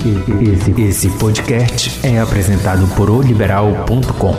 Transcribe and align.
Esse, 0.00 0.80
esse 0.80 1.18
podcast 1.18 2.06
é 2.06 2.18
apresentado 2.18 2.88
por 2.96 3.10
oliberal.com. 3.10 4.34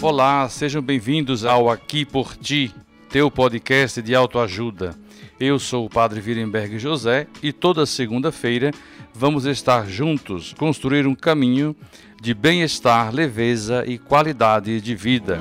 Olá, 0.00 0.48
sejam 0.48 0.80
bem-vindos 0.80 1.44
ao 1.44 1.68
Aqui 1.68 2.06
por 2.06 2.34
Ti, 2.38 2.74
teu 3.10 3.30
podcast 3.30 4.00
de 4.00 4.14
autoajuda. 4.14 4.94
Eu 5.38 5.58
sou 5.58 5.84
o 5.84 5.90
Padre 5.90 6.22
Virenberg 6.22 6.78
José 6.78 7.26
e 7.42 7.52
toda 7.52 7.84
segunda-feira 7.84 8.70
vamos 9.14 9.44
estar 9.44 9.86
juntos 9.86 10.54
construir 10.54 11.06
um 11.06 11.14
caminho 11.14 11.76
de 12.22 12.32
bem-estar, 12.32 13.14
leveza 13.14 13.84
e 13.86 13.98
qualidade 13.98 14.80
de 14.80 14.94
vida. 14.94 15.38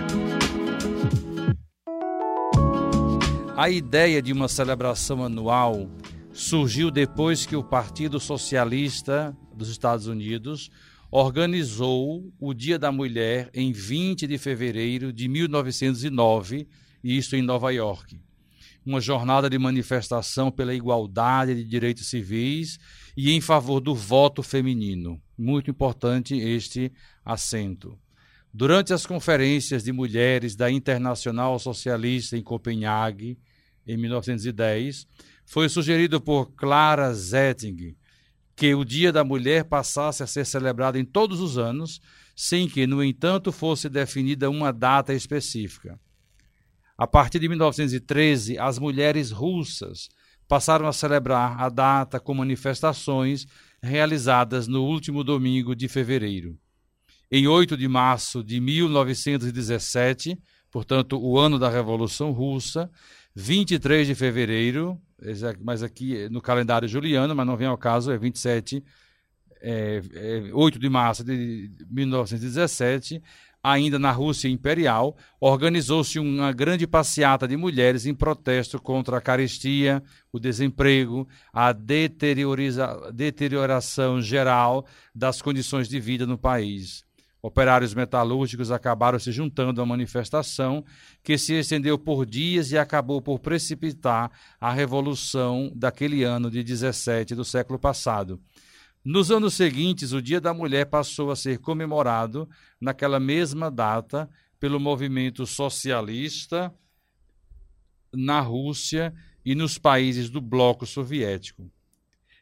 A 3.58 3.72
ideia 3.72 4.22
de 4.22 4.32
uma 4.32 4.48
celebração 4.48 5.24
anual 5.24 5.90
surgiu 6.32 6.92
depois 6.92 7.44
que 7.44 7.56
o 7.56 7.64
Partido 7.64 8.20
Socialista 8.20 9.36
dos 9.52 9.70
Estados 9.70 10.06
Unidos 10.06 10.70
organizou 11.10 12.32
o 12.40 12.54
Dia 12.54 12.78
da 12.78 12.92
Mulher 12.92 13.50
em 13.56 13.72
20 13.72 14.28
de 14.28 14.38
fevereiro 14.38 15.12
de 15.12 15.28
1909, 15.28 16.68
e 17.04 17.18
isso 17.18 17.36
em 17.36 17.42
Nova 17.42 17.72
York. 17.74 18.22
Uma 18.86 19.02
jornada 19.02 19.50
de 19.50 19.58
manifestação 19.58 20.52
pela 20.52 20.76
igualdade 20.76 21.56
de 21.56 21.64
direitos 21.64 22.06
civis 22.12 22.78
e 23.18 23.32
em 23.32 23.42
favor 23.42 23.80
do 23.80 23.96
voto 23.96 24.44
feminino. 24.44 25.20
Muito 25.36 25.72
importante 25.72 26.38
este 26.38 26.92
assento. 27.26 27.98
Durante 28.54 28.94
as 28.94 29.04
conferências 29.04 29.84
de 29.84 29.92
mulheres 29.92 30.56
da 30.56 30.70
Internacional 30.70 31.58
Socialista 31.58 32.38
em 32.38 32.44
Copenhague, 32.44 33.38
em 33.88 33.98
1910, 33.98 35.08
foi 35.46 35.70
sugerido 35.70 36.20
por 36.20 36.52
Clara 36.52 37.14
Zetting 37.14 37.96
que 38.58 38.74
o 38.74 38.84
Dia 38.84 39.12
da 39.12 39.24
Mulher 39.24 39.66
passasse 39.66 40.24
a 40.24 40.28
ser 40.28 40.44
celebrado 40.44 40.98
em 40.98 41.06
todos 41.06 41.40
os 41.40 41.60
anos, 41.60 42.02
sem 42.36 42.68
que, 42.68 42.88
no 42.88 43.04
entanto, 43.04 43.52
fosse 43.52 43.88
definida 43.88 44.50
uma 44.50 44.74
data 44.74 45.14
específica. 45.14 46.00
A 46.98 47.06
partir 47.06 47.38
de 47.38 47.48
1913, 47.48 48.58
as 48.58 48.80
mulheres 48.80 49.30
russas 49.30 50.10
passaram 50.48 50.88
a 50.88 50.94
celebrar 50.94 51.62
a 51.62 51.70
data 51.70 52.20
com 52.20 52.34
manifestações 52.34 53.46
realizadas 53.80 54.68
no 54.68 54.84
último 54.84 55.24
domingo 55.24 55.76
de 55.76 55.88
fevereiro. 55.88 56.58
Em 57.30 57.46
8 57.46 57.78
de 57.78 57.88
março 57.88 58.44
de 58.44 58.60
1917, 58.60 60.36
portanto, 60.72 61.20
o 61.22 61.38
ano 61.38 61.60
da 61.60 61.70
Revolução 61.70 62.32
Russa, 62.32 62.90
23 63.40 64.08
de 64.08 64.16
fevereiro, 64.16 65.00
mas 65.64 65.84
aqui 65.84 66.28
no 66.30 66.42
calendário 66.42 66.88
juliano, 66.88 67.36
mas 67.36 67.46
não 67.46 67.56
vem 67.56 67.68
ao 67.68 67.78
caso, 67.78 68.12
é 68.12 68.18
27, 68.18 68.84
é, 69.62 70.02
é 70.12 70.50
8 70.52 70.80
de 70.80 70.90
março 70.90 71.24
de 71.24 71.70
1917, 71.88 73.22
ainda 73.62 74.00
na 74.00 74.10
Rússia 74.10 74.48
Imperial, 74.48 75.16
organizou-se 75.40 76.18
uma 76.18 76.52
grande 76.52 76.88
passeata 76.88 77.48
de 77.48 77.56
mulheres 77.56 78.08
em 78.08 78.16
protesto 78.16 78.82
contra 78.82 79.20
a 79.20 79.22
carestia, 79.22 80.02
o 80.34 80.40
desemprego, 80.40 81.30
a 81.54 81.72
deterioração 83.14 84.20
geral 84.20 84.84
das 85.14 85.44
condições 85.44 85.88
de 85.88 86.00
vida 86.00 86.26
no 86.26 86.40
país. 86.40 87.07
Operários 87.48 87.94
metalúrgicos 87.94 88.72
acabaram 88.72 89.18
se 89.18 89.32
juntando 89.32 89.82
à 89.82 89.86
manifestação, 89.86 90.84
que 91.24 91.38
se 91.38 91.54
estendeu 91.54 91.98
por 91.98 92.26
dias 92.26 92.74
e 92.74 92.78
acabou 92.78 93.22
por 93.22 93.40
precipitar 93.40 94.30
a 94.60 94.70
revolução 94.70 95.72
daquele 95.74 96.26
ano 96.26 96.52
de 96.52 96.62
17 96.62 97.34
do 97.36 97.46
século 97.46 97.80
passado. 97.80 98.38
Nos 99.02 99.32
anos 99.32 99.54
seguintes, 99.54 100.12
o 100.12 100.22
Dia 100.22 100.42
da 100.42 100.54
Mulher 100.54 100.88
passou 100.88 101.32
a 101.32 101.38
ser 101.38 101.60
comemorado 101.60 102.50
naquela 102.82 103.18
mesma 103.18 103.72
data 103.72 104.30
pelo 104.60 104.78
movimento 104.78 105.46
socialista 105.46 106.76
na 108.14 108.42
Rússia 108.42 109.14
e 109.46 109.56
nos 109.56 109.78
países 109.78 110.30
do 110.30 110.42
bloco 110.42 110.86
soviético. 110.86 111.72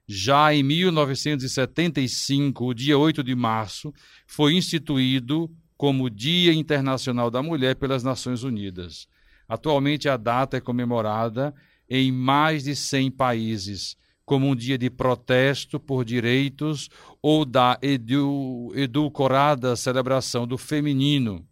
Já 0.07 0.53
em 0.53 0.61
1975, 0.61 2.65
o 2.65 2.73
dia 2.73 2.97
8 2.97 3.23
de 3.23 3.33
março, 3.33 3.91
foi 4.27 4.53
instituído 4.53 5.49
como 5.75 6.09
Dia 6.09 6.53
Internacional 6.53 7.31
da 7.31 7.41
Mulher 7.41 7.75
pelas 7.75 8.03
Nações 8.03 8.43
Unidas. 8.43 9.07
Atualmente, 9.47 10.07
a 10.07 10.15
data 10.15 10.57
é 10.57 10.61
comemorada 10.61 11.53
em 11.89 12.11
mais 12.11 12.63
de 12.63 12.75
100 12.75 13.11
países, 13.11 13.97
como 14.23 14.47
um 14.47 14.55
dia 14.55 14.77
de 14.77 14.89
protesto 14.89 15.79
por 15.79 16.03
direitos 16.03 16.89
ou 17.21 17.45
da 17.45 17.77
edu, 17.81 18.71
edulcorada 18.75 19.75
celebração 19.75 20.47
do 20.47 20.57
feminino, 20.57 21.45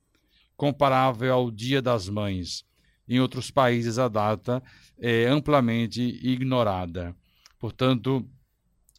comparável 0.55 1.33
ao 1.33 1.51
Dia 1.51 1.81
das 1.81 2.09
Mães. 2.09 2.63
Em 3.07 3.19
outros 3.19 3.51
países, 3.51 3.99
a 3.99 4.07
data 4.07 4.63
é 4.97 5.27
amplamente 5.27 6.01
ignorada. 6.01 7.15
Portanto, 7.59 8.27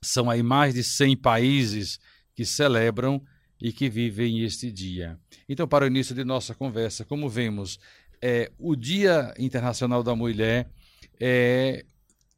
são 0.04 0.30
aí 0.30 0.42
mais 0.42 0.74
de 0.74 0.84
100 0.84 1.16
países 1.16 1.98
que 2.34 2.44
celebram 2.44 3.22
e 3.60 3.72
que 3.72 3.88
vivem 3.88 4.42
este 4.42 4.70
dia. 4.70 5.18
Então, 5.48 5.66
para 5.66 5.84
o 5.84 5.88
início 5.88 6.14
de 6.14 6.24
nossa 6.24 6.54
conversa, 6.54 7.04
como 7.04 7.28
vemos, 7.28 7.78
é, 8.20 8.50
o 8.58 8.76
Dia 8.76 9.34
Internacional 9.38 10.02
da 10.02 10.14
Mulher 10.14 10.70
é, 11.20 11.84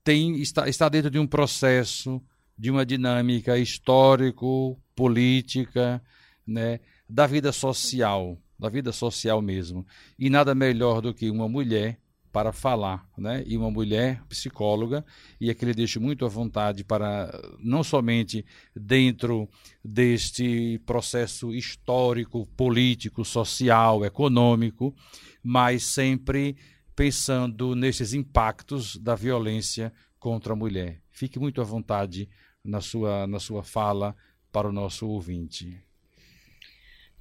tem, 0.04 0.40
está, 0.40 0.68
está 0.68 0.88
dentro 0.88 1.10
de 1.10 1.18
um 1.18 1.26
processo, 1.26 2.22
de 2.56 2.70
uma 2.70 2.86
dinâmica 2.86 3.58
histórico, 3.58 4.80
política, 4.94 6.02
né, 6.46 6.80
da 7.08 7.26
vida 7.26 7.52
social, 7.52 8.38
da 8.58 8.68
vida 8.68 8.92
social 8.92 9.42
mesmo. 9.42 9.86
E 10.18 10.30
nada 10.30 10.54
melhor 10.54 11.00
do 11.00 11.12
que 11.12 11.30
uma 11.30 11.48
mulher 11.48 11.98
para 12.36 12.52
falar, 12.52 13.08
né? 13.16 13.42
E 13.46 13.56
uma 13.56 13.70
mulher 13.70 14.22
psicóloga, 14.28 15.02
e 15.40 15.48
aqui 15.48 15.64
lhe 15.64 15.72
deixo 15.72 15.98
muito 15.98 16.22
à 16.26 16.28
vontade 16.28 16.84
para, 16.84 17.32
não 17.58 17.82
somente 17.82 18.44
dentro 18.74 19.48
deste 19.82 20.78
processo 20.84 21.54
histórico, 21.54 22.44
político, 22.54 23.24
social, 23.24 24.04
econômico, 24.04 24.94
mas 25.42 25.84
sempre 25.84 26.58
pensando 26.94 27.74
nesses 27.74 28.12
impactos 28.12 28.98
da 28.98 29.14
violência 29.14 29.90
contra 30.18 30.52
a 30.52 30.56
mulher. 30.56 31.00
Fique 31.10 31.38
muito 31.38 31.62
à 31.62 31.64
vontade 31.64 32.28
na 32.62 32.82
sua, 32.82 33.26
na 33.26 33.40
sua 33.40 33.62
fala 33.62 34.14
para 34.52 34.68
o 34.68 34.72
nosso 34.72 35.08
ouvinte. 35.08 35.85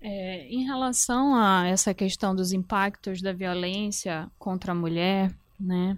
É, 0.01 0.47
em 0.47 0.63
relação 0.65 1.35
a 1.35 1.67
essa 1.67 1.93
questão 1.93 2.35
dos 2.35 2.53
impactos 2.53 3.21
da 3.21 3.33
violência 3.33 4.29
contra 4.37 4.71
a 4.71 4.75
mulher, 4.75 5.33
né, 5.59 5.97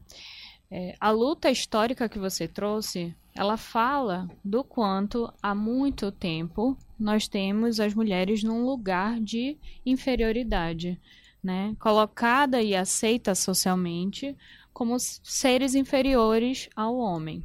é, 0.70 0.96
a 1.00 1.12
luta 1.12 1.50
histórica 1.50 2.10
que 2.10 2.20
você 2.20 2.48
trouxe, 2.48 3.16
ela 3.34 3.58
fala 3.58 4.28
do 4.44 4.64
quanto 4.64 5.32
há 5.42 5.54
muito 5.54 6.12
tempo 6.12 6.78
nós 7.00 7.28
temos 7.28 7.80
as 7.80 7.94
mulheres 7.94 8.44
num 8.44 8.66
lugar 8.66 9.20
de 9.20 9.58
inferioridade 9.86 11.00
né, 11.44 11.76
colocada 11.80 12.62
e 12.62 12.76
aceita 12.76 13.36
socialmente 13.36 14.36
como 14.74 14.98
seres 15.00 15.76
inferiores 15.76 16.70
ao 16.76 16.98
homem. 16.98 17.44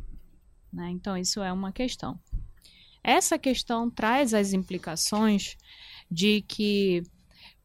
Né? 0.72 0.90
Então, 0.90 1.16
isso 1.16 1.40
é 1.42 1.52
uma 1.52 1.70
questão. 1.70 2.18
Essa 3.04 3.38
questão 3.38 3.90
traz 3.90 4.32
as 4.32 4.52
implicações 4.52 5.56
de 6.12 6.42
que, 6.42 7.02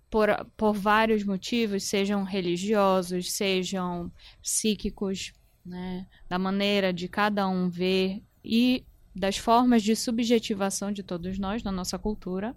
por, 0.09 0.29
por 0.55 0.73
vários 0.73 1.25
motivos, 1.25 1.83
sejam 1.83 2.23
religiosos, 2.23 3.33
sejam 3.33 4.09
psíquicos, 4.41 5.33
né, 5.65 6.07
da 6.29 6.39
maneira 6.39 6.93
de 6.93 7.09
cada 7.09 7.45
um 7.49 7.69
ver 7.69 8.23
e 8.43 8.85
das 9.13 9.35
formas 9.35 9.83
de 9.83 9.95
subjetivação 9.95 10.91
de 10.93 11.03
todos 11.03 11.37
nós 11.37 11.61
na 11.61 11.71
nossa 11.71 11.99
cultura, 11.99 12.55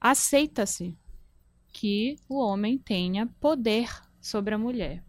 aceita-se 0.00 0.96
que 1.72 2.16
o 2.28 2.38
homem 2.38 2.78
tenha 2.78 3.26
poder 3.40 3.88
sobre 4.20 4.54
a 4.54 4.58
mulher. 4.58 5.02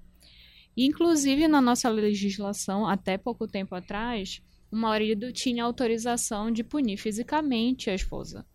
Inclusive, 0.76 1.48
na 1.48 1.62
nossa 1.62 1.90
legislação, 1.90 2.88
até 2.88 3.18
pouco 3.18 3.48
tempo 3.48 3.76
atrás, 3.76 4.42
o 4.72 4.76
marido 4.76 5.32
tinha 5.32 5.64
autorização 5.64 6.50
de 6.50 6.64
punir 6.64 6.98
fisicamente 6.98 7.90
a 7.90 7.94
esposa. 7.94 8.46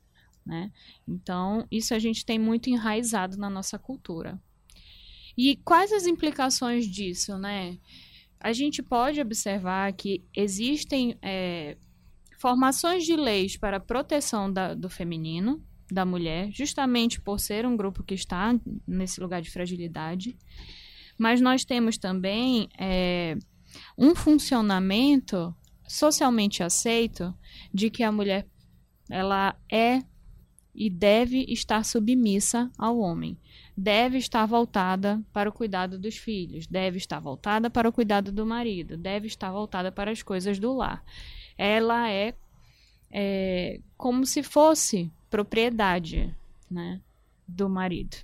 Né? 0.46 0.70
Então, 1.06 1.66
isso 1.70 1.93
a 1.93 1.98
gente 1.98 2.25
tem 2.25 2.38
muito 2.38 2.70
enraizado 2.70 3.37
na 3.37 3.50
nossa 3.50 3.78
cultura. 3.78 4.40
E 5.37 5.56
quais 5.56 5.93
as 5.93 6.06
implicações 6.06 6.87
disso? 6.87 7.37
Né? 7.37 7.78
A 8.38 8.52
gente 8.52 8.82
pode 8.82 9.20
observar 9.20 9.93
que 9.93 10.25
existem 10.34 11.19
é, 11.20 11.76
formações 12.38 13.04
de 13.04 13.16
leis 13.16 13.56
para 13.56 13.81
proteção 13.81 14.50
da, 14.50 14.72
do 14.72 14.88
feminino, 14.88 15.62
da 15.90 16.04
mulher, 16.04 16.50
justamente 16.52 17.20
por 17.20 17.40
ser 17.40 17.66
um 17.66 17.76
grupo 17.76 18.04
que 18.04 18.14
está 18.14 18.54
nesse 18.87 19.20
lugar 19.20 19.42
de 19.42 19.50
fragilidade. 19.50 20.37
Mas 21.19 21.40
nós 21.40 21.64
temos 21.64 21.99
também 21.99 22.69
é, 22.78 23.37
um 23.99 24.14
funcionamento 24.14 25.54
socialmente 25.88 26.62
aceito 26.62 27.34
de 27.72 27.90
que 27.90 28.02
a 28.02 28.12
mulher 28.12 28.46
ela 29.08 29.56
é 29.70 30.02
e 30.76 30.90
deve 30.90 31.46
estar 31.49 31.84
submissa 31.84 32.70
ao 32.76 32.99
homem. 32.99 33.37
Deve 33.75 34.19
estar 34.19 34.44
voltada 34.44 35.23
para 35.32 35.49
o 35.49 35.52
cuidado 35.52 35.99
dos 35.99 36.17
filhos, 36.17 36.67
deve 36.67 36.99
estar 36.99 37.19
voltada 37.19 37.70
para 37.70 37.88
o 37.88 37.93
cuidado 37.93 38.31
do 38.31 38.44
marido, 38.44 38.96
deve 38.96 39.26
estar 39.26 39.50
voltada 39.50 39.90
para 39.90 40.11
as 40.11 40.23
coisas 40.23 40.58
do 40.58 40.75
lar. 40.75 41.02
Ela 41.56 42.11
é, 42.11 42.34
é 43.11 43.81
como 43.96 44.26
se 44.26 44.43
fosse 44.43 45.11
propriedade 45.31 46.34
né, 46.70 47.00
do 47.49 47.69
marido. 47.69 48.19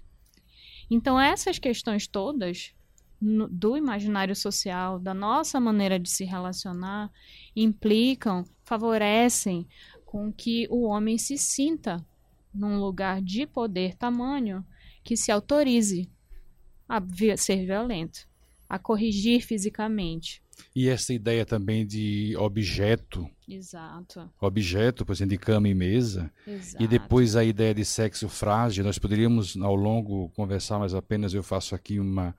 Então, 0.90 1.18
essas 1.18 1.58
questões 1.58 2.06
todas 2.06 2.74
no, 3.18 3.48
do 3.48 3.76
imaginário 3.76 4.36
social, 4.36 4.98
da 4.98 5.14
nossa 5.14 5.58
maneira 5.58 5.98
de 5.98 6.10
se 6.10 6.24
relacionar, 6.24 7.10
implicam, 7.56 8.44
favorecem 8.62 9.66
com 10.04 10.30
que 10.30 10.66
o 10.70 10.82
homem 10.82 11.16
se 11.16 11.38
sinta 11.38 12.04
num 12.52 12.78
lugar 12.78 13.22
de 13.22 13.46
poder 13.46 13.94
tamanho 13.94 14.64
que 15.02 15.16
se 15.16 15.32
autorize 15.32 16.08
a 16.88 17.02
ser 17.36 17.64
violento, 17.64 18.26
a 18.68 18.78
corrigir 18.78 19.42
fisicamente. 19.42 20.42
E 20.74 20.88
essa 20.88 21.12
ideia 21.12 21.44
também 21.44 21.86
de 21.86 22.36
objeto. 22.36 23.28
Exato. 23.48 24.30
Objeto, 24.40 25.04
por 25.04 25.12
exemplo, 25.12 25.30
de 25.30 25.38
cama 25.38 25.68
e 25.68 25.74
mesa. 25.74 26.30
Exato. 26.46 26.82
E 26.82 26.86
depois 26.86 27.36
a 27.36 27.44
ideia 27.44 27.74
de 27.74 27.84
sexo 27.84 28.28
frágil. 28.28 28.84
Nós 28.84 28.98
poderíamos, 28.98 29.56
ao 29.56 29.74
longo, 29.74 30.28
conversar, 30.30 30.78
mas 30.78 30.94
apenas 30.94 31.34
eu 31.34 31.42
faço 31.42 31.74
aqui 31.74 31.98
uma, 31.98 32.34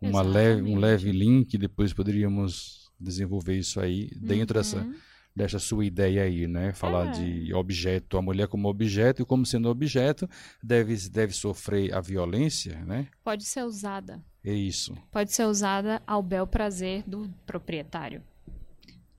uma 0.00 0.22
leve, 0.22 0.62
um 0.62 0.76
leve 0.76 1.10
link. 1.10 1.56
Depois 1.58 1.92
poderíamos 1.92 2.90
desenvolver 3.00 3.58
isso 3.58 3.80
aí 3.80 4.10
dentro 4.14 4.56
uhum. 4.56 4.62
dessa 4.62 4.86
dessa 5.34 5.58
sua 5.58 5.84
ideia 5.84 6.22
aí, 6.22 6.46
né? 6.46 6.72
Falar 6.72 7.08
é. 7.08 7.10
de 7.10 7.54
objeto, 7.54 8.16
a 8.16 8.22
mulher 8.22 8.46
como 8.46 8.68
objeto 8.68 9.22
e 9.22 9.24
como 9.24 9.44
sendo 9.44 9.68
objeto 9.68 10.28
deve, 10.62 10.96
deve 11.08 11.32
sofrer 11.32 11.92
a 11.92 12.00
violência, 12.00 12.84
né? 12.84 13.08
Pode 13.24 13.44
ser 13.44 13.64
usada. 13.64 14.22
É 14.44 14.52
isso. 14.52 14.94
Pode 15.10 15.32
ser 15.32 15.44
usada 15.44 16.02
ao 16.06 16.22
bel 16.22 16.46
prazer 16.46 17.02
do 17.06 17.28
proprietário. 17.46 18.22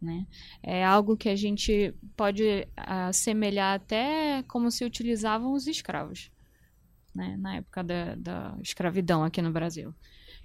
Né? 0.01 0.25
É 0.61 0.85
algo 0.85 1.17
que 1.17 1.29
a 1.29 1.35
gente 1.35 1.93
pode 2.15 2.67
assemelhar 2.77 3.75
até 3.75 4.43
como 4.43 4.69
se 4.69 4.85
utilizavam 4.85 5.53
os 5.53 5.65
escravos, 5.65 6.31
né? 7.13 7.35
na 7.37 7.55
época 7.55 7.83
da, 7.83 8.15
da 8.15 8.57
escravidão 8.61 9.23
aqui 9.23 9.41
no 9.41 9.51
Brasil, 9.51 9.95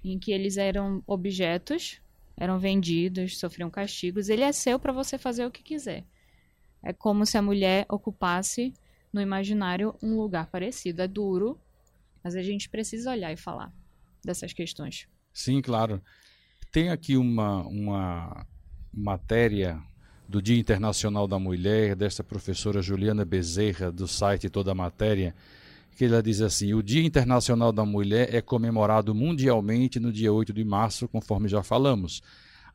em 0.03 0.17
que 0.17 0.31
eles 0.31 0.57
eram 0.57 1.03
objetos 1.05 2.01
eram 2.37 2.59
vendidos, 2.59 3.37
sofriam 3.37 3.69
castigos. 3.69 4.29
Ele 4.29 4.43
é 4.43 4.51
seu 4.51 4.79
para 4.79 4.91
você 4.91 5.17
fazer 5.17 5.45
o 5.45 5.51
que 5.51 5.63
quiser. 5.63 6.03
É 6.83 6.91
como 6.91 7.25
se 7.25 7.37
a 7.37 7.41
mulher 7.41 7.85
ocupasse 7.89 8.73
no 9.13 9.21
imaginário 9.21 9.95
um 10.01 10.15
lugar 10.15 10.47
parecido. 10.47 11.01
É 11.01 11.07
duro, 11.07 11.59
mas 12.23 12.35
a 12.35 12.41
gente 12.41 12.69
precisa 12.69 13.11
olhar 13.11 13.31
e 13.31 13.37
falar 13.37 13.71
dessas 14.23 14.53
questões. 14.53 15.07
Sim, 15.33 15.61
claro. 15.61 16.01
Tem 16.71 16.89
aqui 16.89 17.17
uma, 17.17 17.65
uma 17.67 18.45
matéria 18.93 19.81
do 20.27 20.41
Dia 20.41 20.57
Internacional 20.57 21.27
da 21.27 21.37
Mulher, 21.37 21.95
dessa 21.95 22.23
professora 22.23 22.81
Juliana 22.81 23.25
Bezerra, 23.25 23.91
do 23.91 24.07
site 24.07 24.49
Toda 24.49 24.73
Matéria, 24.73 25.35
que 25.95 26.05
ela 26.05 26.21
diz 26.21 26.41
assim: 26.41 26.73
o 26.73 26.81
Dia 26.81 27.03
Internacional 27.03 27.71
da 27.71 27.85
Mulher 27.85 28.33
é 28.33 28.41
comemorado 28.41 29.13
mundialmente 29.13 29.99
no 29.99 30.11
dia 30.11 30.31
8 30.31 30.53
de 30.53 30.63
março, 30.63 31.07
conforme 31.07 31.47
já 31.47 31.61
falamos. 31.61 32.21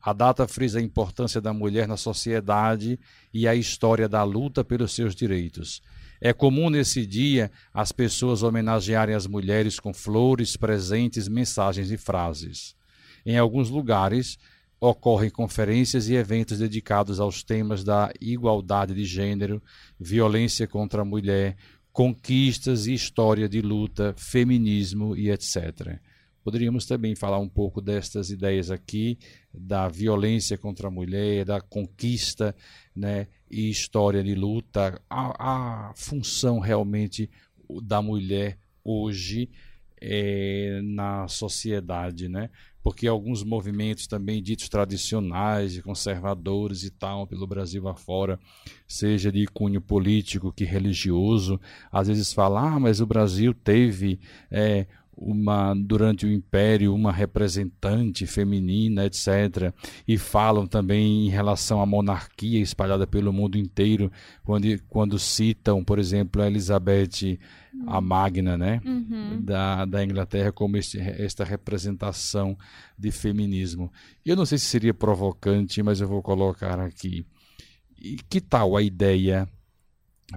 A 0.01 0.13
data 0.13 0.47
frisa 0.47 0.79
a 0.79 0.81
importância 0.81 1.41
da 1.41 1.51
mulher 1.51 1.87
na 1.87 1.97
sociedade 1.97 2.99
e 3.33 3.47
a 3.47 3.55
história 3.55 4.07
da 4.07 4.23
luta 4.23 4.63
pelos 4.63 4.93
seus 4.93 5.15
direitos. 5.15 5.81
É 6.21 6.33
comum 6.33 6.69
nesse 6.69 7.05
dia 7.05 7.51
as 7.73 7.91
pessoas 7.91 8.41
homenagearem 8.43 9.15
as 9.15 9.27
mulheres 9.27 9.79
com 9.79 9.93
flores, 9.93 10.55
presentes, 10.55 11.27
mensagens 11.27 11.91
e 11.91 11.97
frases. 11.97 12.75
Em 13.25 13.37
alguns 13.37 13.69
lugares, 13.69 14.37
ocorrem 14.79 15.29
conferências 15.29 16.07
e 16.07 16.15
eventos 16.15 16.59
dedicados 16.59 17.19
aos 17.19 17.43
temas 17.43 17.83
da 17.83 18.11
igualdade 18.21 18.93
de 18.93 19.05
gênero, 19.05 19.61
violência 19.99 20.67
contra 20.67 21.01
a 21.01 21.05
mulher, 21.05 21.57
conquistas 21.97 22.85
e 22.85 22.93
história 22.93 23.49
de 23.49 23.59
luta, 23.59 24.13
feminismo 24.15 25.17
e 25.17 25.31
etc. 25.31 25.99
Poderíamos 26.43 26.85
também 26.85 27.15
falar 27.15 27.39
um 27.39 27.49
pouco 27.49 27.81
destas 27.81 28.29
ideias 28.29 28.69
aqui, 28.69 29.17
da 29.51 29.87
violência 29.87 30.59
contra 30.59 30.89
a 30.89 30.91
mulher, 30.91 31.43
da 31.43 31.59
conquista 31.59 32.55
né, 32.95 33.25
e 33.49 33.71
história 33.71 34.23
de 34.23 34.35
luta, 34.35 35.01
a, 35.09 35.89
a 35.89 35.93
função 35.95 36.59
realmente 36.59 37.31
da 37.81 37.99
mulher 37.99 38.59
hoje 38.83 39.49
é, 39.99 40.79
na 40.83 41.27
sociedade, 41.27 42.29
né? 42.29 42.51
Porque 42.87 43.05
alguns 43.05 43.43
movimentos 43.43 44.07
também 44.07 44.41
ditos 44.41 44.69
tradicionais 44.69 45.75
e 45.75 45.81
conservadores 45.81 46.85
e 46.85 46.89
tal, 46.89 47.27
pelo 47.27 47.45
Brasil 47.45 47.85
afora, 47.85 48.39
seja 48.87 49.29
de 49.29 49.45
cunho 49.45 49.81
político 49.81 50.53
que 50.53 50.63
religioso, 50.63 51.59
às 51.91 52.07
vezes 52.07 52.31
falam, 52.31 52.63
ah, 52.65 52.79
mas 52.79 53.01
o 53.01 53.05
Brasil 53.05 53.53
teve 53.53 54.21
é, 54.49 54.87
uma 55.17 55.73
durante 55.73 56.25
o 56.25 56.31
império 56.31 56.95
uma 56.95 57.11
representante 57.11 58.25
feminina, 58.25 59.05
etc. 59.05 59.73
E 60.07 60.17
falam 60.17 60.65
também 60.65 61.25
em 61.25 61.29
relação 61.29 61.81
à 61.81 61.85
monarquia 61.85 62.61
espalhada 62.61 63.05
pelo 63.05 63.33
mundo 63.33 63.57
inteiro, 63.57 64.09
quando, 64.45 64.65
quando 64.87 65.19
citam, 65.19 65.83
por 65.83 65.99
exemplo, 65.99 66.41
a 66.41 66.47
Elizabeth 66.47 67.37
a 67.85 68.01
Magna, 68.01 68.57
né, 68.57 68.81
uhum. 68.85 69.41
da, 69.41 69.85
da 69.85 70.03
Inglaterra 70.03 70.51
como 70.51 70.77
este, 70.77 70.99
esta 70.99 71.43
representação 71.43 72.57
de 72.97 73.11
feminismo. 73.11 73.91
Eu 74.25 74.35
não 74.35 74.45
sei 74.45 74.57
se 74.57 74.65
seria 74.65 74.93
provocante, 74.93 75.83
mas 75.83 76.01
eu 76.01 76.07
vou 76.07 76.21
colocar 76.21 76.79
aqui. 76.79 77.25
E 77.97 78.17
que 78.29 78.41
tal 78.41 78.75
a 78.75 78.81
ideia, 78.81 79.47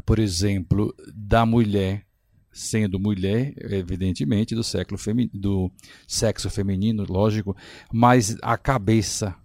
por 0.05 0.19
exemplo, 0.19 0.95
da 1.15 1.47
mulher 1.47 2.07
sendo 2.53 2.99
mulher, 2.99 3.55
evidentemente, 3.57 4.57
do 4.57 4.65
século 4.65 4.99
do 5.33 5.71
sexo 6.07 6.51
feminino, 6.51 7.07
lógico, 7.09 7.57
mas 7.93 8.37
a 8.43 8.59
cabeça 8.59 9.37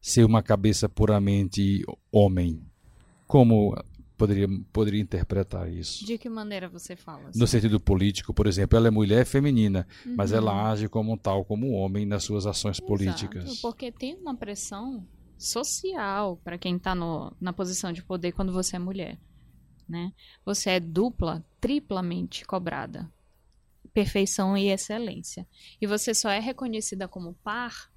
ser 0.00 0.24
uma 0.24 0.42
cabeça 0.42 0.88
puramente 0.88 1.84
homem. 2.10 2.62
Como 3.26 3.76
poderia, 4.20 4.48
poderia 4.70 5.00
interpretar 5.00 5.72
isso. 5.72 6.04
De 6.04 6.18
que 6.18 6.28
maneira 6.28 6.68
você 6.68 6.94
fala? 6.94 7.30
Assim? 7.30 7.38
No 7.38 7.46
sentido 7.46 7.80
político, 7.80 8.34
por 8.34 8.46
exemplo, 8.46 8.76
ela 8.76 8.88
é 8.88 8.90
mulher 8.90 9.24
feminina, 9.24 9.86
uhum. 10.04 10.14
mas 10.14 10.30
ela 10.30 10.70
age 10.70 10.90
como 10.90 11.16
tal, 11.16 11.42
como 11.42 11.72
homem 11.72 12.04
nas 12.04 12.22
suas 12.24 12.44
ações 12.44 12.76
Exato, 12.76 12.86
políticas. 12.86 13.60
Porque 13.60 13.90
tem 13.90 14.14
uma 14.16 14.36
pressão 14.36 15.06
social 15.38 16.36
para 16.44 16.58
quem 16.58 16.76
está 16.76 16.94
na 16.94 17.52
posição 17.54 17.94
de 17.94 18.02
poder 18.02 18.32
quando 18.32 18.52
você 18.52 18.76
é 18.76 18.78
mulher. 18.78 19.18
Né? 19.88 20.12
Você 20.44 20.70
é 20.70 20.80
dupla, 20.80 21.42
triplamente 21.58 22.44
cobrada. 22.44 23.10
Perfeição 23.94 24.54
e 24.54 24.68
excelência. 24.68 25.48
E 25.80 25.86
você 25.86 26.12
só 26.12 26.28
é 26.28 26.38
reconhecida 26.38 27.08
como 27.08 27.34
par, 27.42 27.90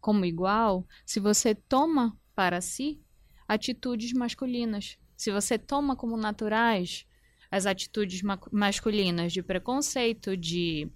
como 0.00 0.24
igual, 0.24 0.86
se 1.04 1.20
você 1.20 1.54
toma 1.54 2.18
para 2.34 2.62
si 2.62 2.98
atitudes 3.46 4.12
masculinas, 4.12 4.98
se 5.16 5.30
você 5.30 5.58
toma 5.58 5.96
como 5.96 6.16
naturais 6.16 7.06
as 7.50 7.66
atitudes 7.66 8.22
ma 8.22 8.38
masculinas 8.50 9.32
de 9.32 9.42
preconceito, 9.42 10.36
de 10.36 10.88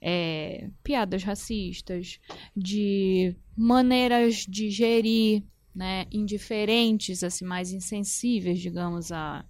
é, 0.00 0.68
piadas 0.82 1.22
racistas, 1.22 2.18
de 2.56 3.36
maneiras 3.56 4.46
de 4.48 4.70
gerir, 4.70 5.42
né, 5.74 6.06
indiferentes, 6.10 7.22
assim, 7.22 7.44
mais 7.44 7.72
insensíveis, 7.72 8.60
digamos, 8.60 9.10
a, 9.10 9.44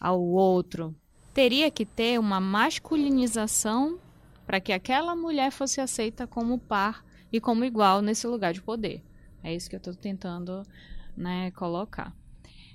ao 0.00 0.22
outro, 0.22 0.96
teria 1.34 1.70
que 1.70 1.84
ter 1.84 2.18
uma 2.18 2.40
masculinização 2.40 4.00
para 4.46 4.60
que 4.60 4.72
aquela 4.72 5.14
mulher 5.14 5.52
fosse 5.52 5.80
aceita 5.80 6.26
como 6.26 6.58
par 6.58 7.04
e 7.30 7.40
como 7.40 7.64
igual 7.64 8.00
nesse 8.00 8.26
lugar 8.26 8.54
de 8.54 8.62
poder. 8.62 9.02
É 9.42 9.54
isso 9.54 9.68
que 9.68 9.76
eu 9.76 9.78
estou 9.78 9.94
tentando 9.94 10.62
né, 11.16 11.50
colocar. 11.50 12.16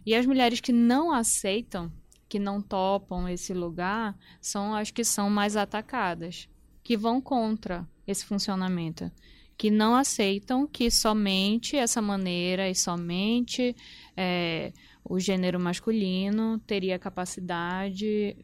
E 0.05 0.13
as 0.15 0.25
mulheres 0.25 0.59
que 0.59 0.73
não 0.73 1.11
aceitam, 1.11 1.91
que 2.27 2.39
não 2.39 2.61
topam 2.61 3.27
esse 3.27 3.53
lugar, 3.53 4.17
são 4.41 4.75
as 4.75 4.91
que 4.91 5.03
são 5.03 5.29
mais 5.29 5.55
atacadas, 5.55 6.49
que 6.83 6.97
vão 6.97 7.21
contra 7.21 7.87
esse 8.05 8.25
funcionamento, 8.25 9.09
que 9.57 9.71
não 9.71 9.95
aceitam 9.95 10.67
que 10.67 10.91
somente 10.91 11.77
essa 11.77 12.01
maneira 12.01 12.69
e 12.69 12.75
somente 12.75 13.75
é, 14.17 14.73
o 15.03 15.19
gênero 15.19 15.59
masculino 15.59 16.59
teria 16.59 16.99
capacidade 16.99 18.35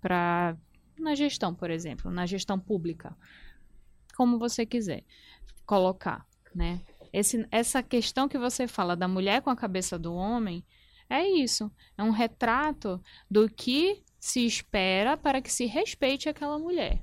para 0.00 0.56
na 0.98 1.14
gestão, 1.14 1.54
por 1.54 1.70
exemplo, 1.70 2.10
na 2.10 2.24
gestão 2.24 2.58
pública, 2.58 3.16
como 4.16 4.38
você 4.38 4.64
quiser 4.64 5.02
colocar, 5.66 6.24
né? 6.54 6.80
Esse, 7.12 7.46
essa 7.50 7.82
questão 7.82 8.28
que 8.28 8.38
você 8.38 8.66
fala 8.66 8.96
da 8.96 9.08
mulher 9.08 9.42
com 9.42 9.50
a 9.50 9.56
cabeça 9.56 9.98
do 9.98 10.14
homem 10.14 10.64
é 11.08 11.26
isso, 11.26 11.70
é 11.96 12.02
um 12.02 12.10
retrato 12.10 13.00
do 13.30 13.48
que 13.48 14.02
se 14.18 14.44
espera 14.46 15.16
para 15.16 15.42
que 15.42 15.52
se 15.52 15.66
respeite 15.66 16.28
aquela 16.28 16.58
mulher. 16.58 17.02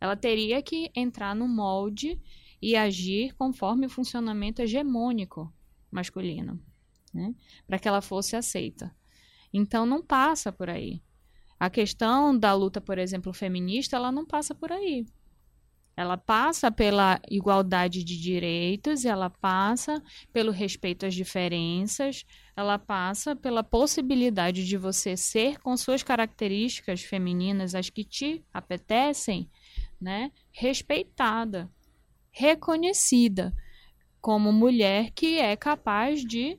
Ela 0.00 0.16
teria 0.16 0.62
que 0.62 0.90
entrar 0.94 1.34
no 1.34 1.46
molde 1.46 2.20
e 2.60 2.74
agir 2.76 3.34
conforme 3.34 3.86
o 3.86 3.90
funcionamento 3.90 4.62
hegemônico 4.62 5.52
masculino, 5.90 6.60
né? 7.12 7.34
para 7.66 7.78
que 7.78 7.88
ela 7.88 8.00
fosse 8.00 8.36
aceita. 8.36 8.94
Então 9.52 9.86
não 9.86 10.02
passa 10.02 10.52
por 10.52 10.68
aí. 10.68 11.02
A 11.58 11.68
questão 11.68 12.36
da 12.38 12.54
luta, 12.54 12.80
por 12.80 12.98
exemplo, 12.98 13.32
feminista, 13.32 13.96
ela 13.96 14.12
não 14.12 14.24
passa 14.24 14.54
por 14.54 14.70
aí. 14.70 15.04
Ela 15.96 16.16
passa 16.16 16.70
pela 16.70 17.20
igualdade 17.28 18.04
de 18.04 18.16
direitos, 18.16 19.04
ela 19.04 19.28
passa 19.28 20.00
pelo 20.32 20.52
respeito 20.52 21.04
às 21.04 21.12
diferenças, 21.12 22.24
ela 22.58 22.76
passa 22.76 23.36
pela 23.36 23.62
possibilidade 23.62 24.66
de 24.66 24.76
você 24.76 25.16
ser 25.16 25.60
com 25.60 25.76
suas 25.76 26.02
características 26.02 27.04
femininas, 27.04 27.72
as 27.72 27.88
que 27.88 28.02
te 28.02 28.44
apetecem, 28.52 29.48
né, 30.00 30.32
respeitada, 30.50 31.70
reconhecida 32.32 33.54
como 34.20 34.52
mulher 34.52 35.12
que 35.12 35.38
é 35.38 35.54
capaz 35.54 36.24
de 36.24 36.58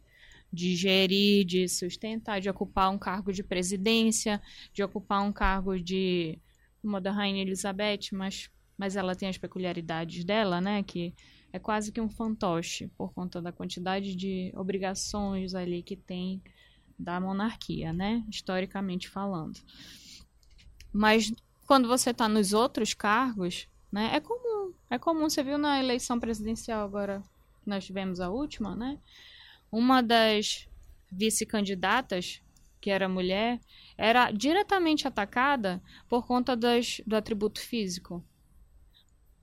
de 0.51 0.73
gerir, 0.75 1.45
de 1.45 1.67
sustentar, 1.67 2.39
de 2.39 2.49
ocupar 2.49 2.89
um 2.89 2.97
cargo 2.97 3.31
de 3.31 3.43
presidência, 3.43 4.41
de 4.73 4.81
ocupar 4.81 5.21
um 5.21 5.31
cargo 5.31 5.77
de 5.77 6.39
uma 6.81 6.99
da 6.99 7.11
rainha 7.11 7.41
Elizabeth, 7.41 8.07
mas 8.13 8.49
mas 8.77 8.95
ela 8.95 9.13
tem 9.17 9.27
as 9.27 9.37
peculiaridades 9.37 10.23
dela, 10.23 10.61
né, 10.61 10.81
que 10.81 11.13
é 11.51 11.59
quase 11.59 11.91
que 11.91 12.01
um 12.01 12.09
fantoche 12.09 12.87
por 12.97 13.13
conta 13.13 13.41
da 13.41 13.51
quantidade 13.51 14.15
de 14.15 14.51
obrigações 14.55 15.55
ali 15.55 15.81
que 15.81 15.95
tem 15.95 16.41
da 16.97 17.19
monarquia, 17.19 17.93
né, 17.93 18.23
historicamente 18.29 19.09
falando. 19.09 19.59
Mas 20.91 21.31
quando 21.65 21.87
você 21.87 22.09
está 22.09 22.27
nos 22.27 22.51
outros 22.51 22.93
cargos, 22.93 23.67
né, 23.91 24.11
é 24.13 24.19
comum, 24.19 24.73
é 24.89 24.97
comum. 24.99 25.29
Você 25.29 25.43
viu 25.43 25.57
na 25.57 25.79
eleição 25.79 26.19
presidencial 26.19 26.83
agora 26.83 27.23
que 27.63 27.69
nós 27.69 27.85
tivemos 27.85 28.19
a 28.19 28.29
última, 28.29 28.75
né? 28.75 28.99
Uma 29.71 30.01
das 30.01 30.67
vice-candidatas, 31.11 32.41
que 32.81 32.89
era 32.89 33.07
mulher, 33.07 33.59
era 33.97 34.31
diretamente 34.31 35.07
atacada 35.07 35.81
por 36.07 36.25
conta 36.25 36.55
das, 36.55 37.01
do 37.05 37.15
atributo 37.15 37.59
físico. 37.59 38.23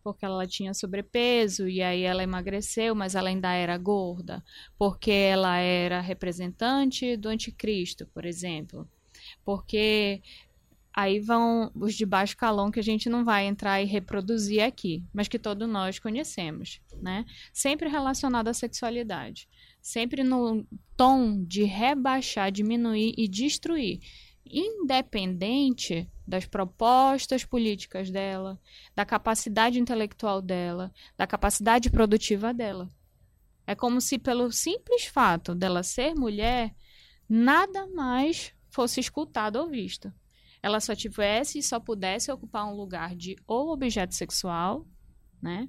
Porque 0.06 0.24
ela 0.24 0.46
tinha 0.46 0.72
sobrepeso 0.72 1.68
e 1.68 1.82
aí 1.82 2.02
ela 2.02 2.22
emagreceu, 2.22 2.94
mas 2.94 3.16
ela 3.16 3.28
ainda 3.28 3.52
era 3.52 3.76
gorda. 3.76 4.40
Porque 4.78 5.10
ela 5.10 5.56
era 5.56 6.00
representante 6.00 7.16
do 7.16 7.28
anticristo, 7.28 8.06
por 8.14 8.24
exemplo. 8.24 8.88
Porque 9.44 10.22
aí 10.94 11.18
vão 11.18 11.72
os 11.74 11.96
de 11.96 12.06
baixo 12.06 12.36
calão 12.36 12.70
que 12.70 12.78
a 12.78 12.84
gente 12.84 13.08
não 13.08 13.24
vai 13.24 13.46
entrar 13.46 13.82
e 13.82 13.84
reproduzir 13.84 14.62
aqui, 14.62 15.02
mas 15.12 15.26
que 15.26 15.40
todos 15.40 15.68
nós 15.68 15.98
conhecemos, 15.98 16.80
né? 17.02 17.26
Sempre 17.52 17.88
relacionado 17.88 18.46
à 18.46 18.54
sexualidade 18.54 19.48
sempre 19.86 20.24
no 20.24 20.66
tom 20.96 21.44
de 21.44 21.62
rebaixar, 21.62 22.50
diminuir 22.50 23.14
e 23.16 23.28
destruir, 23.28 24.00
independente 24.50 26.10
das 26.26 26.44
propostas 26.44 27.44
políticas 27.44 28.10
dela, 28.10 28.60
da 28.94 29.04
capacidade 29.04 29.78
intelectual 29.78 30.42
dela, 30.42 30.92
da 31.16 31.26
capacidade 31.26 31.90
produtiva 31.90 32.52
dela. 32.52 32.90
É 33.66 33.74
como 33.74 34.00
se, 34.00 34.18
pelo 34.18 34.50
simples 34.52 35.06
fato 35.06 35.54
dela 35.54 35.82
ser 35.82 36.14
mulher, 36.14 36.74
nada 37.28 37.86
mais 37.88 38.52
fosse 38.68 39.00
escutado 39.00 39.56
ou 39.56 39.68
visto. 39.68 40.12
Ela 40.62 40.80
só 40.80 40.94
tivesse 40.94 41.58
e 41.58 41.62
só 41.62 41.78
pudesse 41.78 42.30
ocupar 42.30 42.66
um 42.66 42.74
lugar 42.74 43.14
de 43.14 43.36
ou 43.46 43.70
objeto 43.72 44.14
sexual, 44.14 44.86
né? 45.40 45.68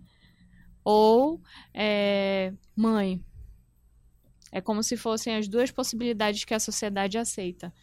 Ou 0.84 1.42
é, 1.74 2.54
mãe, 2.76 3.24
é 4.52 4.62
como 4.62 4.82
se 4.82 4.96
fossem 4.96 5.36
as 5.36 5.48
duas 5.48 5.72
possibilidades 5.72 6.46
que 6.46 6.54
a 6.54 6.60
sociedade 6.60 7.18
aceita 7.18 7.74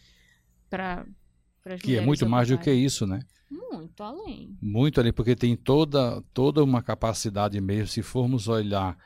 para 1.63 1.77
que 1.77 1.97
é 1.97 2.01
muito 2.01 2.27
mais 2.27 2.49
do 2.49 2.57
que 2.57 2.71
isso, 2.71 3.07
né? 3.07 3.19
Muito 3.49 4.03
além. 4.03 4.57
Muito 4.61 4.99
além, 4.99 5.13
porque 5.13 5.35
tem 5.35 5.55
toda, 5.55 6.21
toda 6.33 6.63
uma 6.63 6.81
capacidade 6.81 7.59
mesmo, 7.59 7.87
se 7.87 8.01
formos 8.01 8.47
olhar 8.47 8.97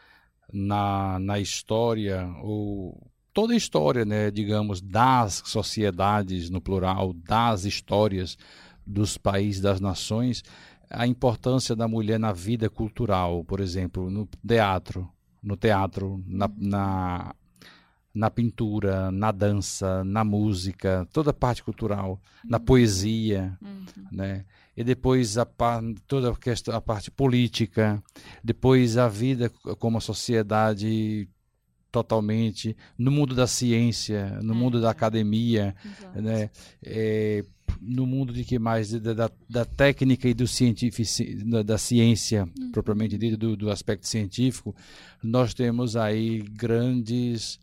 na, 0.51 1.19
na 1.19 1.39
história, 1.39 2.27
ou 2.41 3.09
toda 3.33 3.53
a 3.53 3.57
história, 3.57 4.03
né, 4.03 4.29
digamos, 4.31 4.81
das 4.81 5.43
sociedades, 5.45 6.49
no 6.49 6.59
plural, 6.59 7.13
das 7.13 7.65
histórias 7.65 8.37
dos 8.85 9.17
países, 9.17 9.61
das 9.61 9.79
nações, 9.79 10.43
a 10.89 11.05
importância 11.05 11.75
da 11.75 11.87
mulher 11.87 12.19
na 12.19 12.33
vida 12.33 12.69
cultural, 12.69 13.43
por 13.43 13.59
exemplo, 13.59 14.09
no 14.09 14.27
teatro, 14.45 15.07
no 15.41 15.55
teatro, 15.55 16.21
na, 16.25 16.47
uhum. 16.47 16.53
na 16.57 17.35
na 18.19 18.29
pintura, 18.29 19.09
na 19.11 19.31
dança, 19.31 20.03
na 20.03 20.25
música, 20.25 21.07
toda 21.13 21.31
a 21.31 21.33
parte 21.33 21.63
cultural, 21.63 22.11
uhum. 22.43 22.49
na 22.49 22.59
poesia, 22.59 23.57
uhum. 23.61 23.85
né? 24.11 24.43
E 24.75 24.83
depois 24.83 25.37
a 25.37 25.47
toda 26.05 26.29
a, 26.31 26.35
questão, 26.35 26.75
a 26.75 26.81
parte 26.81 27.09
política, 27.09 28.03
depois 28.43 28.97
a 28.97 29.07
vida 29.07 29.49
como 29.77 29.97
a 29.97 30.01
sociedade 30.01 31.29
totalmente 31.89 32.75
no 32.97 33.09
mundo 33.09 33.33
da 33.33 33.47
ciência, 33.47 34.37
no 34.43 34.53
é, 34.53 34.55
mundo 34.55 34.81
da 34.81 34.89
academia, 34.89 35.73
exato. 35.83 36.21
né? 36.21 36.49
É, 36.83 37.45
no 37.81 38.05
mundo 38.05 38.33
de 38.33 38.43
que 38.43 38.59
mais 38.59 38.91
da, 38.91 39.13
da, 39.13 39.31
da 39.49 39.63
técnica 39.63 40.27
e 40.27 40.33
do 40.33 40.45
científico 40.45 41.09
da, 41.49 41.63
da 41.63 41.77
ciência 41.77 42.49
uhum. 42.59 42.71
propriamente 42.73 43.17
dita 43.17 43.37
do, 43.37 43.55
do 43.55 43.71
aspecto 43.71 44.05
científico, 44.05 44.75
nós 45.23 45.53
temos 45.53 45.95
aí 45.95 46.41
grandes 46.41 47.59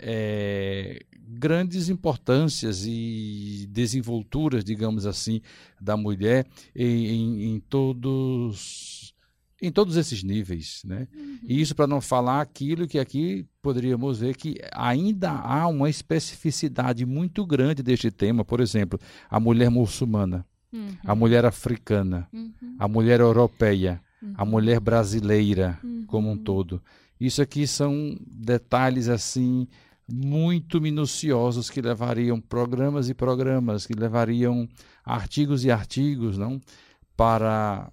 é, 0.00 1.04
grandes 1.16 1.88
importâncias 1.88 2.84
e 2.86 3.66
desenvolturas, 3.70 4.64
digamos 4.64 5.06
assim, 5.06 5.40
da 5.80 5.96
mulher 5.96 6.46
em, 6.74 7.06
em, 7.06 7.54
em 7.54 7.60
todos 7.60 9.14
em 9.62 9.70
todos 9.70 9.96
esses 9.96 10.22
níveis, 10.22 10.80
né? 10.86 11.06
Uhum. 11.14 11.38
E 11.42 11.60
isso 11.60 11.74
para 11.74 11.86
não 11.86 12.00
falar 12.00 12.40
aquilo 12.40 12.88
que 12.88 12.98
aqui 12.98 13.46
poderíamos 13.60 14.20
ver 14.20 14.34
que 14.34 14.56
ainda 14.72 15.30
há 15.30 15.66
uma 15.68 15.90
especificidade 15.90 17.04
muito 17.04 17.44
grande 17.44 17.82
deste 17.82 18.10
tema, 18.10 18.42
por 18.42 18.60
exemplo, 18.60 18.98
a 19.28 19.38
mulher 19.38 19.70
muçulmana, 19.70 20.46
uhum. 20.72 20.96
a 21.04 21.14
mulher 21.14 21.44
africana, 21.44 22.26
uhum. 22.32 22.52
a 22.78 22.88
mulher 22.88 23.20
europeia, 23.20 24.00
a 24.34 24.44
uhum. 24.44 24.50
mulher 24.50 24.80
brasileira 24.80 25.78
como 26.06 26.28
um 26.28 26.32
uhum. 26.32 26.38
todo. 26.38 26.82
Isso 27.20 27.42
aqui 27.42 27.66
são 27.66 28.18
detalhes 28.26 29.08
assim 29.08 29.68
muito 30.12 30.80
minuciosos 30.80 31.70
que 31.70 31.80
levariam 31.80 32.40
programas 32.40 33.08
e 33.08 33.14
programas, 33.14 33.86
que 33.86 33.94
levariam 33.94 34.68
artigos 35.04 35.64
e 35.64 35.70
artigos, 35.70 36.36
não, 36.36 36.60
para 37.16 37.90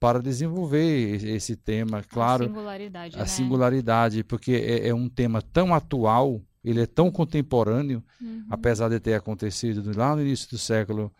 para 0.00 0.20
desenvolver 0.20 1.24
esse 1.24 1.56
tema, 1.56 2.02
claro, 2.02 2.44
a 2.44 2.48
singularidade, 2.48 3.16
a 3.16 3.20
né? 3.20 3.26
singularidade 3.26 4.24
porque 4.24 4.52
é, 4.52 4.88
é, 4.88 4.94
um 4.94 5.08
tema 5.08 5.40
tão 5.40 5.74
atual, 5.74 6.42
ele 6.62 6.82
é 6.82 6.86
tão 6.86 7.10
contemporâneo, 7.10 8.04
uhum. 8.20 8.44
apesar 8.50 8.90
de 8.90 9.00
ter 9.00 9.14
acontecido 9.14 9.96
lá 9.96 10.14
no 10.14 10.20
início 10.20 10.50
do 10.50 10.58
século 10.58 11.10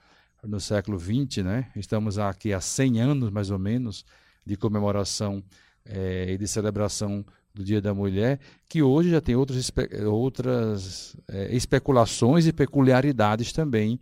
no 0.42 0.60
século 0.60 0.98
20, 0.98 1.42
né? 1.42 1.70
Estamos 1.74 2.18
aqui 2.18 2.52
há 2.52 2.60
100 2.60 3.00
anos 3.00 3.30
mais 3.30 3.50
ou 3.50 3.58
menos 3.58 4.04
de 4.44 4.56
comemoração 4.56 5.42
é, 5.84 6.32
e 6.32 6.36
de 6.36 6.46
celebração 6.46 7.24
do 7.54 7.62
Dia 7.62 7.80
da 7.80 7.94
Mulher, 7.94 8.40
que 8.68 8.82
hoje 8.82 9.10
já 9.10 9.20
tem 9.20 9.36
outras, 9.36 9.70
outras 10.06 11.16
é, 11.28 11.54
especulações 11.54 12.46
e 12.46 12.52
peculiaridades 12.52 13.52
também 13.52 14.00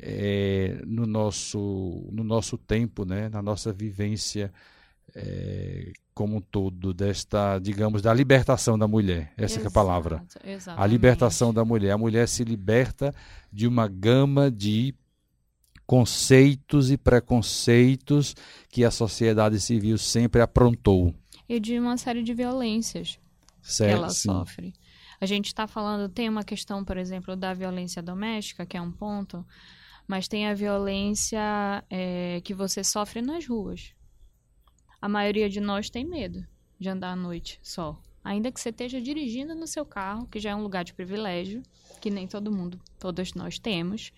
é, 0.00 0.80
no, 0.86 1.06
nosso, 1.06 2.08
no 2.10 2.24
nosso 2.24 2.56
tempo, 2.56 3.04
né, 3.04 3.28
na 3.28 3.42
nossa 3.42 3.72
vivência 3.72 4.50
é, 5.14 5.92
como 6.14 6.36
um 6.36 6.40
todo, 6.40 6.94
desta, 6.94 7.58
digamos, 7.58 8.00
da 8.00 8.12
libertação 8.14 8.78
da 8.78 8.88
mulher. 8.88 9.32
Essa 9.36 9.60
Exato, 9.60 9.66
é 9.66 9.68
a 9.68 9.70
palavra. 9.70 10.24
Exatamente. 10.44 10.82
A 10.82 10.86
libertação 10.86 11.52
da 11.52 11.64
mulher. 11.64 11.90
A 11.90 11.98
mulher 11.98 12.26
se 12.26 12.42
liberta 12.42 13.14
de 13.52 13.66
uma 13.66 13.86
gama 13.86 14.50
de 14.50 14.94
conceitos 15.86 16.90
e 16.90 16.96
preconceitos 16.96 18.34
que 18.70 18.84
a 18.84 18.90
sociedade 18.90 19.60
civil 19.60 19.98
sempre 19.98 20.40
aprontou 20.40 21.14
e 21.48 21.60
de 21.60 21.78
uma 21.78 21.96
série 21.96 22.22
de 22.22 22.32
violências 22.34 23.18
certo, 23.62 23.90
que 23.90 23.96
ela 23.96 24.10
sim. 24.10 24.28
sofre. 24.28 24.74
A 25.20 25.26
gente 25.26 25.46
está 25.46 25.66
falando, 25.66 26.12
tem 26.12 26.28
uma 26.28 26.44
questão, 26.44 26.84
por 26.84 26.96
exemplo, 26.96 27.36
da 27.36 27.54
violência 27.54 28.02
doméstica, 28.02 28.66
que 28.66 28.76
é 28.76 28.80
um 28.80 28.92
ponto, 28.92 29.46
mas 30.06 30.28
tem 30.28 30.46
a 30.46 30.54
violência 30.54 31.84
é, 31.88 32.40
que 32.42 32.52
você 32.52 32.84
sofre 32.84 33.22
nas 33.22 33.46
ruas. 33.46 33.94
A 35.00 35.08
maioria 35.08 35.48
de 35.48 35.60
nós 35.60 35.88
tem 35.88 36.04
medo 36.04 36.46
de 36.78 36.88
andar 36.88 37.12
à 37.12 37.16
noite 37.16 37.58
só. 37.62 38.00
Ainda 38.22 38.50
que 38.50 38.58
você 38.58 38.70
esteja 38.70 39.00
dirigindo 39.00 39.54
no 39.54 39.66
seu 39.66 39.84
carro, 39.84 40.26
que 40.26 40.40
já 40.40 40.50
é 40.50 40.54
um 40.54 40.62
lugar 40.62 40.82
de 40.82 40.94
privilégio, 40.94 41.62
que 42.00 42.10
nem 42.10 42.26
todo 42.26 42.50
mundo, 42.50 42.80
todas 42.98 43.34
nós 43.34 43.58
temos, 43.58 44.12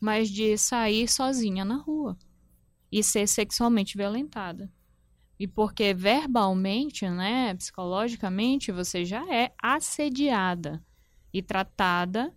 mas 0.00 0.30
de 0.30 0.56
sair 0.56 1.08
sozinha 1.08 1.64
na 1.64 1.76
rua 1.76 2.16
e 2.90 3.02
ser 3.02 3.26
sexualmente 3.26 3.96
violentada. 3.96 4.70
E 5.40 5.46
porque 5.46 5.94
verbalmente, 5.94 7.08
né, 7.08 7.54
psicologicamente, 7.54 8.70
você 8.70 9.06
já 9.06 9.24
é 9.34 9.54
assediada 9.58 10.84
e 11.32 11.40
tratada 11.40 12.30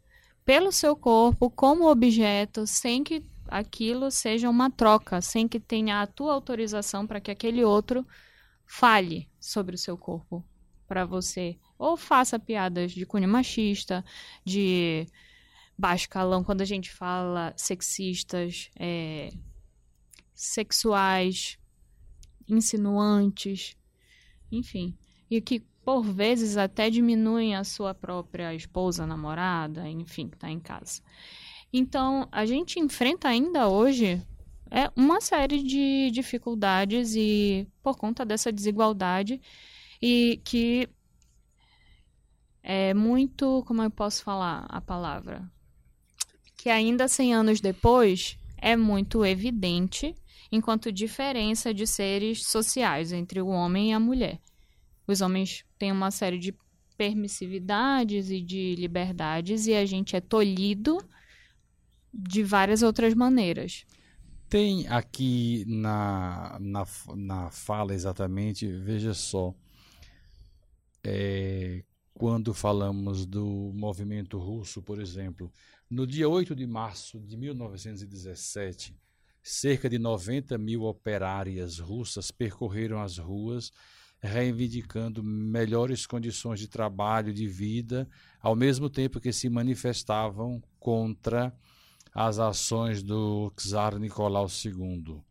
pelo 0.46 0.72
seu 0.72 0.96
corpo 0.96 1.50
como 1.50 1.92
objeto, 1.92 2.66
sem 2.66 3.04
que 3.04 3.22
aquilo 3.50 4.10
seja 4.10 4.50
uma 4.50 4.72
troca, 4.72 5.20
sem 5.20 5.50
que 5.50 5.60
tenha 5.60 6.02
a 6.02 6.08
tua 6.08 6.32
autorização 6.32 7.06
para 7.06 7.20
que 7.20 7.30
aquele 7.30 7.62
outro 7.62 8.08
fale 8.66 9.30
sobre 9.38 9.76
o 9.76 9.78
seu 9.78 9.98
corpo 9.98 10.42
para 10.88 11.04
você. 11.04 11.58
Ou 11.78 11.98
faça 11.98 12.40
piadas 12.40 12.94
de 12.94 13.06
cunho 13.06 13.28
machista, 13.28 14.02
de 14.46 15.06
baixo 15.78 16.08
calão, 16.08 16.42
quando 16.42 16.62
a 16.62 16.66
gente 16.66 16.90
fala 16.90 17.54
sexistas, 17.58 18.70
é, 18.80 19.30
sexuais, 20.34 21.58
insinuantes, 22.48 23.76
enfim. 24.52 24.96
E 25.30 25.42
que 25.42 25.60
por 25.84 26.04
vezes 26.04 26.58
até 26.58 26.90
diminuem 26.90 27.56
a 27.56 27.64
sua 27.64 27.94
própria 27.94 28.54
esposa, 28.54 29.06
namorada, 29.06 29.88
enfim, 29.90 30.30
que 30.30 30.36
está 30.36 30.50
em 30.50 30.60
casa. 30.60 31.02
Então, 31.72 32.28
a 32.32 32.46
gente 32.46 32.80
enfrenta 32.80 33.28
ainda 33.28 33.68
hoje 33.68 34.22
é 34.76 34.92
uma 34.96 35.22
série 35.22 35.62
de 35.62 36.10
dificuldades 36.12 37.14
e 37.16 37.68
por 37.84 37.96
conta 37.96 38.26
dessa 38.26 38.52
desigualdade 38.52 39.40
e 40.02 40.42
que 40.44 40.90
é 42.64 42.92
muito, 42.92 43.64
como 43.68 43.84
eu 43.84 43.92
posso 43.92 44.24
falar 44.24 44.66
a 44.68 44.82
palavra, 44.82 45.48
que 46.58 46.70
ainda 46.70 47.08
100 47.08 47.36
anos 47.36 47.62
depois 47.62 48.36
é 48.58 48.76
muito 48.76 49.24
evidente 49.24 50.16
enquanto 50.56 50.92
diferença 50.92 51.74
de 51.74 51.88
seres 51.88 52.46
sociais 52.46 53.12
entre 53.12 53.42
o 53.42 53.48
homem 53.48 53.90
e 53.90 53.94
a 53.94 54.00
mulher. 54.00 54.40
Os 55.08 55.20
homens 55.20 55.66
têm 55.80 55.92
uma 55.92 56.12
série 56.12 56.38
de 56.38 56.56
permissividades 56.96 58.30
e 58.30 58.40
de 58.40 58.76
liberdades 58.76 59.66
e 59.66 59.74
a 59.74 59.84
gente 59.84 60.16
é 60.16 60.22
tolhido 60.22 61.04
de 62.14 62.44
várias 62.44 62.84
outras 62.84 63.16
maneiras. 63.16 63.84
Tem 64.48 64.88
aqui 64.90 65.66
na, 65.68 66.60
na, 66.62 66.86
na 67.16 67.50
fala 67.50 67.96
exatamente, 67.96 68.68
veja 68.68 69.16
só, 69.16 69.56
é, 71.04 71.84
quando 72.14 72.54
falamos 72.54 73.26
do 73.26 73.72
movimento 73.74 74.38
russo, 74.38 74.84
por 74.84 75.02
exemplo, 75.02 75.52
no 75.90 76.06
dia 76.06 76.30
8 76.30 76.56
de 76.56 76.68
março 76.68 77.20
de 77.22 77.36
1917, 77.36 78.96
cerca 79.44 79.90
de 79.90 80.00
90 80.00 80.58
mil 80.58 80.84
operárias 80.84 81.78
russas 81.78 82.32
percorreram 82.32 83.02
as 83.02 83.18
ruas 83.18 83.72
reivindicando 84.22 85.22
melhores 85.22 86.06
condições 86.06 86.58
de 86.58 86.70
trabalho 86.70 87.30
e 87.30 87.34
de 87.34 87.46
vida, 87.46 88.08
ao 88.42 88.56
mesmo 88.56 88.90
tempo 88.90 89.20
que 89.20 89.34
se 89.34 89.50
manifestavam 89.50 90.64
contra 90.80 91.54
as 92.16 92.40
ações 92.40 93.04
do 93.04 93.52
czar 93.58 94.00
Nicolau 94.00 94.48
II. 94.48 95.22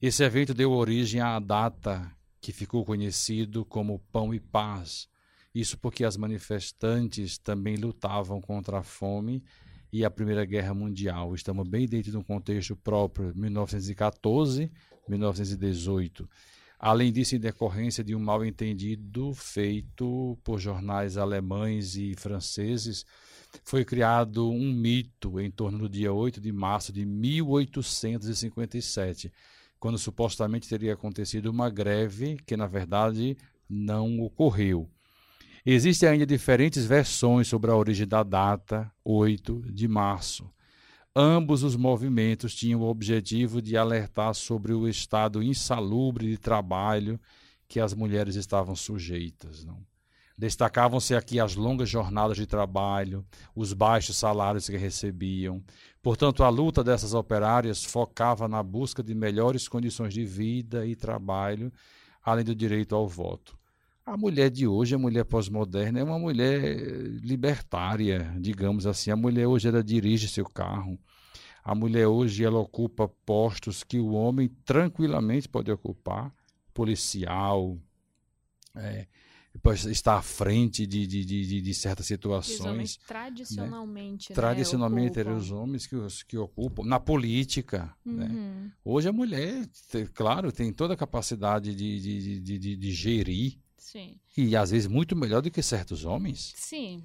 Esse 0.00 0.24
evento 0.24 0.52
deu 0.52 0.72
origem 0.72 1.20
à 1.20 1.38
data 1.38 2.10
que 2.40 2.50
ficou 2.50 2.84
conhecido 2.84 3.64
como 3.64 4.00
Pão 4.10 4.34
e 4.34 4.40
Paz. 4.40 5.08
Isso 5.54 5.78
porque 5.78 6.04
as 6.04 6.16
manifestantes 6.16 7.38
também 7.38 7.76
lutavam 7.76 8.40
contra 8.40 8.80
a 8.80 8.82
fome 8.82 9.44
e 9.92 10.04
a 10.04 10.10
Primeira 10.10 10.44
Guerra 10.44 10.72
Mundial. 10.72 11.34
Estamos 11.34 11.68
bem 11.68 11.86
dentro 11.86 12.10
de 12.10 12.16
um 12.16 12.22
contexto 12.22 12.74
próprio, 12.74 13.32
1914, 13.36 14.70
1918. 15.06 16.28
Além 16.78 17.12
disso, 17.12 17.36
em 17.36 17.38
decorrência 17.38 18.02
de 18.02 18.14
um 18.14 18.18
mal-entendido 18.18 19.32
feito 19.34 20.36
por 20.42 20.58
jornais 20.58 21.16
alemães 21.16 21.94
e 21.94 22.14
franceses, 22.16 23.04
foi 23.62 23.84
criado 23.84 24.50
um 24.50 24.72
mito 24.72 25.38
em 25.38 25.50
torno 25.50 25.80
do 25.80 25.88
dia 25.88 26.12
8 26.12 26.40
de 26.40 26.50
março 26.50 26.92
de 26.92 27.04
1857, 27.04 29.30
quando 29.78 29.98
supostamente 29.98 30.68
teria 30.68 30.94
acontecido 30.94 31.50
uma 31.50 31.68
greve 31.68 32.36
que, 32.46 32.56
na 32.56 32.66
verdade, 32.66 33.36
não 33.68 34.20
ocorreu. 34.20 34.88
Existem 35.64 36.08
ainda 36.08 36.26
diferentes 36.26 36.84
versões 36.84 37.46
sobre 37.46 37.70
a 37.70 37.76
origem 37.76 38.06
da 38.06 38.24
data, 38.24 38.92
8 39.04 39.62
de 39.72 39.86
março. 39.86 40.50
Ambos 41.14 41.62
os 41.62 41.76
movimentos 41.76 42.52
tinham 42.52 42.80
o 42.80 42.88
objetivo 42.88 43.62
de 43.62 43.76
alertar 43.76 44.34
sobre 44.34 44.72
o 44.72 44.88
estado 44.88 45.40
insalubre 45.40 46.28
de 46.28 46.36
trabalho 46.36 47.20
que 47.68 47.78
as 47.78 47.94
mulheres 47.94 48.34
estavam 48.34 48.74
sujeitas. 48.74 49.64
Não? 49.64 49.78
Destacavam-se 50.36 51.14
aqui 51.14 51.38
as 51.38 51.54
longas 51.54 51.88
jornadas 51.88 52.36
de 52.36 52.46
trabalho, 52.46 53.24
os 53.54 53.72
baixos 53.72 54.16
salários 54.16 54.68
que 54.68 54.76
recebiam. 54.76 55.62
Portanto, 56.02 56.42
a 56.42 56.48
luta 56.48 56.82
dessas 56.82 57.14
operárias 57.14 57.84
focava 57.84 58.48
na 58.48 58.64
busca 58.64 59.00
de 59.00 59.14
melhores 59.14 59.68
condições 59.68 60.12
de 60.12 60.24
vida 60.24 60.84
e 60.84 60.96
trabalho, 60.96 61.72
além 62.20 62.44
do 62.44 62.52
direito 62.52 62.96
ao 62.96 63.06
voto. 63.06 63.56
A 64.04 64.16
mulher 64.16 64.50
de 64.50 64.66
hoje, 64.66 64.94
a 64.94 64.98
mulher 64.98 65.24
pós-moderna, 65.24 66.00
é 66.00 66.04
uma 66.04 66.18
mulher 66.18 66.76
libertária, 67.22 68.34
digamos 68.40 68.84
assim. 68.86 69.12
A 69.12 69.16
mulher 69.16 69.46
hoje 69.46 69.68
ela 69.68 69.82
dirige 69.82 70.28
seu 70.28 70.44
carro. 70.44 70.98
A 71.62 71.74
mulher 71.74 72.08
hoje 72.08 72.44
ela 72.44 72.58
ocupa 72.58 73.08
postos 73.24 73.84
que 73.84 74.00
o 74.00 74.12
homem 74.12 74.48
tranquilamente 74.64 75.48
pode 75.48 75.70
ocupar, 75.70 76.34
policial, 76.74 77.78
é, 78.74 79.06
está 79.90 80.16
à 80.16 80.22
frente 80.22 80.84
de, 80.84 81.06
de, 81.06 81.24
de, 81.24 81.60
de 81.60 81.74
certas 81.74 82.06
situações. 82.06 82.98
Né? 82.98 83.04
tradicionalmente. 83.06 84.30
Né? 84.30 84.34
Tradicionalmente 84.34 85.20
eram 85.20 85.36
os 85.36 85.52
homens 85.52 85.86
que, 85.86 85.94
os, 85.94 86.24
que 86.24 86.36
ocupam, 86.36 86.82
na 86.84 86.98
política. 86.98 87.94
Né? 88.04 88.26
Uhum. 88.26 88.32
Né? 88.32 88.72
Hoje 88.84 89.08
a 89.08 89.12
mulher, 89.12 89.64
claro, 90.12 90.50
tem 90.50 90.72
toda 90.72 90.94
a 90.94 90.96
capacidade 90.96 91.72
de, 91.72 92.00
de, 92.00 92.40
de, 92.40 92.58
de, 92.58 92.76
de 92.76 92.90
gerir 92.90 93.61
Sim. 93.92 94.18
E 94.34 94.56
às 94.56 94.70
vezes 94.70 94.86
muito 94.86 95.14
melhor 95.14 95.42
do 95.42 95.50
que 95.50 95.62
certos 95.62 96.06
homens. 96.06 96.54
Sim. 96.56 97.04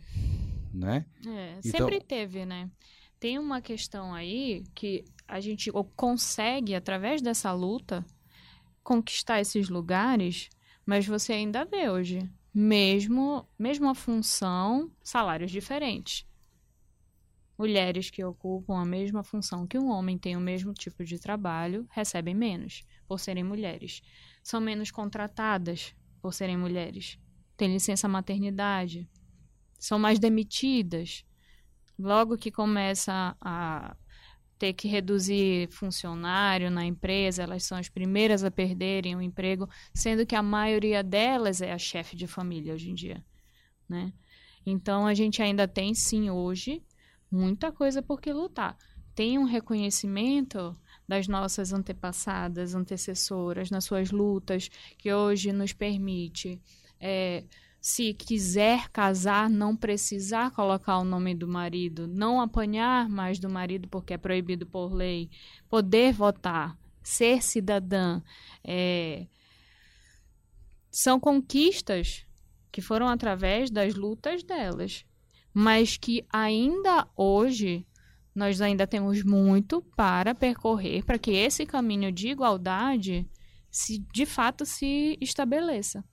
Né? 0.73 1.05
É, 1.25 1.59
então... 1.59 1.71
Sempre 1.71 1.99
teve, 1.99 2.45
né? 2.45 2.71
Tem 3.19 3.37
uma 3.37 3.59
questão 3.59 4.13
aí 4.13 4.63
que 4.73 5.03
a 5.27 5.41
gente 5.41 5.69
consegue, 5.97 6.73
através 6.75 7.21
dessa 7.21 7.51
luta, 7.51 8.05
conquistar 8.81 9.41
esses 9.41 9.67
lugares, 9.67 10.47
mas 10.85 11.05
você 11.05 11.33
ainda 11.33 11.65
vê 11.65 11.89
hoje, 11.89 12.19
mesmo 12.53 13.45
mesma 13.59 13.93
função, 13.93 14.89
salários 15.03 15.51
diferentes. 15.51 16.25
Mulheres 17.57 18.09
que 18.09 18.23
ocupam 18.23 18.79
a 18.79 18.85
mesma 18.85 19.23
função 19.23 19.67
que 19.67 19.77
um 19.77 19.89
homem 19.89 20.17
tem 20.17 20.37
o 20.37 20.39
mesmo 20.39 20.73
tipo 20.73 21.03
de 21.03 21.19
trabalho 21.19 21.85
recebem 21.89 22.33
menos 22.33 22.85
por 23.05 23.19
serem 23.19 23.43
mulheres. 23.43 24.01
São 24.41 24.61
menos 24.61 24.89
contratadas 24.89 25.93
por 26.21 26.33
serem 26.33 26.57
mulheres. 26.57 27.19
Têm 27.55 27.73
licença 27.73 28.07
maternidade. 28.07 29.09
São 29.79 29.97
mais 29.97 30.19
demitidas. 30.19 31.25
Logo 31.97 32.37
que 32.37 32.51
começa 32.51 33.35
a 33.41 33.95
ter 34.57 34.73
que 34.73 34.87
reduzir 34.87 35.69
funcionário 35.71 36.71
na 36.71 36.85
empresa, 36.85 37.43
elas 37.43 37.63
são 37.63 37.77
as 37.77 37.89
primeiras 37.89 38.43
a 38.43 38.51
perderem 38.51 39.15
o 39.15 39.21
emprego, 39.21 39.69
sendo 39.93 40.25
que 40.25 40.35
a 40.35 40.41
maioria 40.41 41.03
delas 41.03 41.61
é 41.61 41.71
a 41.71 41.77
chefe 41.77 42.15
de 42.15 42.27
família 42.27 42.73
hoje 42.73 42.89
em 42.89 42.95
dia, 42.95 43.23
né? 43.87 44.11
Então 44.65 45.05
a 45.05 45.13
gente 45.13 45.41
ainda 45.41 45.67
tem 45.67 45.93
sim 45.93 46.29
hoje 46.29 46.83
muita 47.31 47.71
coisa 47.71 48.01
por 48.01 48.19
que 48.19 48.33
lutar. 48.33 48.75
Tem 49.13 49.37
um 49.37 49.45
reconhecimento 49.45 50.75
das 51.07 51.27
nossas 51.27 51.71
antepassadas, 51.71 52.75
antecessoras, 52.75 53.69
nas 53.71 53.85
suas 53.85 54.11
lutas, 54.11 54.69
que 54.97 55.13
hoje 55.13 55.53
nos 55.53 55.71
permite, 55.71 56.61
é, 56.99 57.43
se 57.79 58.13
quiser 58.13 58.89
casar, 58.89 59.49
não 59.49 59.75
precisar 59.75 60.51
colocar 60.51 60.97
o 60.97 61.05
nome 61.05 61.33
do 61.33 61.47
marido, 61.47 62.07
não 62.07 62.41
apanhar 62.41 63.07
mais 63.07 63.39
do 63.39 63.49
marido 63.49 63.87
porque 63.87 64.13
é 64.13 64.17
proibido 64.17 64.65
por 64.65 64.91
lei, 64.91 65.29
poder 65.69 66.11
votar, 66.11 66.77
ser 67.01 67.41
cidadã. 67.41 68.21
É, 68.63 69.27
são 70.91 71.19
conquistas 71.19 72.25
que 72.71 72.81
foram 72.81 73.07
através 73.07 73.69
das 73.71 73.95
lutas 73.95 74.43
delas, 74.43 75.05
mas 75.53 75.95
que 75.95 76.25
ainda 76.29 77.07
hoje 77.15 77.85
Nós 78.37 78.61
ainda 78.61 78.85
temos 78.85 79.23
muito 79.23 79.81
para 79.95 80.35
percorrer 80.35 81.03
para 81.03 81.17
que 81.17 81.31
esse 81.31 81.65
caminho 81.65 82.11
de 82.11 82.27
igualdade 82.27 83.27
se 83.71 83.97
de 84.13 84.27
fato 84.27 84.63
se 84.63 85.17
estabeleça. 85.19 86.05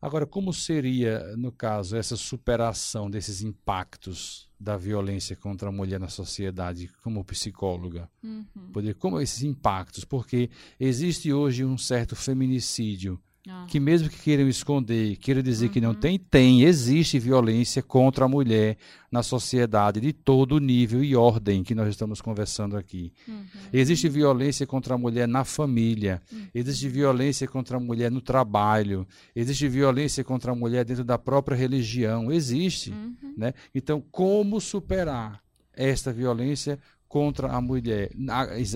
Agora, 0.00 0.26
como 0.26 0.52
seria, 0.52 1.36
no 1.36 1.52
caso, 1.52 1.96
essa 1.96 2.16
superação 2.16 3.08
desses 3.08 3.42
impactos 3.42 4.50
da 4.58 4.76
violência 4.76 5.36
contra 5.36 5.68
a 5.68 5.72
mulher 5.72 6.00
na 6.00 6.08
sociedade, 6.08 6.90
como 7.00 7.24
psicóloga? 7.24 8.10
Uhum. 8.20 8.72
Poder, 8.72 8.94
como 8.94 9.20
esses 9.20 9.44
impactos? 9.44 10.04
Porque 10.04 10.50
existe 10.80 11.32
hoje 11.32 11.64
um 11.64 11.78
certo 11.78 12.16
feminicídio 12.16 13.22
ah. 13.48 13.66
Que 13.68 13.80
mesmo 13.80 14.08
que 14.08 14.18
queiram 14.20 14.48
esconder, 14.48 15.16
queiram 15.16 15.42
dizer 15.42 15.66
uhum. 15.66 15.72
que 15.72 15.80
não 15.80 15.88
uhum. 15.88 15.94
tem, 15.96 16.16
tem, 16.16 16.62
existe 16.62 17.18
violência 17.18 17.82
contra 17.82 18.24
a 18.24 18.28
mulher 18.28 18.76
na 19.10 19.20
sociedade 19.20 20.00
de 20.00 20.12
todo 20.12 20.60
nível 20.60 21.02
e 21.02 21.16
ordem 21.16 21.64
que 21.64 21.74
nós 21.74 21.88
estamos 21.88 22.20
conversando 22.20 22.76
aqui. 22.76 23.12
Uhum. 23.26 23.44
Existe 23.72 24.08
violência 24.08 24.64
contra 24.64 24.94
a 24.94 24.98
mulher 24.98 25.26
na 25.26 25.42
família, 25.44 26.22
uhum. 26.32 26.46
existe 26.54 26.88
violência 26.88 27.48
contra 27.48 27.78
a 27.78 27.80
mulher 27.80 28.12
no 28.12 28.20
trabalho, 28.20 29.04
existe 29.34 29.66
violência 29.68 30.22
contra 30.22 30.52
a 30.52 30.54
mulher 30.54 30.84
dentro 30.84 31.02
da 31.02 31.18
própria 31.18 31.56
religião, 31.56 32.30
existe, 32.30 32.92
uhum. 32.92 33.34
né? 33.36 33.54
Então, 33.74 34.00
como 34.12 34.60
superar 34.60 35.42
esta 35.74 36.12
violência 36.12 36.78
contra 37.12 37.52
a 37.52 37.60
mulher. 37.60 38.10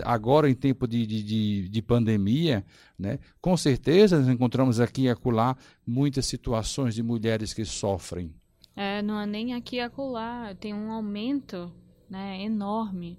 Agora, 0.04 0.50
em 0.50 0.54
tempo 0.54 0.86
de, 0.86 1.06
de, 1.06 1.68
de, 1.70 1.82
pandemia, 1.82 2.62
né, 2.98 3.18
com 3.40 3.56
certeza 3.56 4.18
nós 4.18 4.28
encontramos 4.28 4.78
aqui 4.78 5.04
e 5.04 5.08
acolá 5.08 5.56
muitas 5.86 6.26
situações 6.26 6.94
de 6.94 7.02
mulheres 7.02 7.54
que 7.54 7.64
sofrem. 7.64 8.30
É, 8.76 9.00
não 9.00 9.18
é 9.18 9.24
nem 9.24 9.54
aqui 9.54 9.76
e 9.76 9.80
acolá, 9.80 10.54
tem 10.60 10.74
um 10.74 10.92
aumento 10.92 11.72
né, 12.10 12.42
enorme 12.42 13.18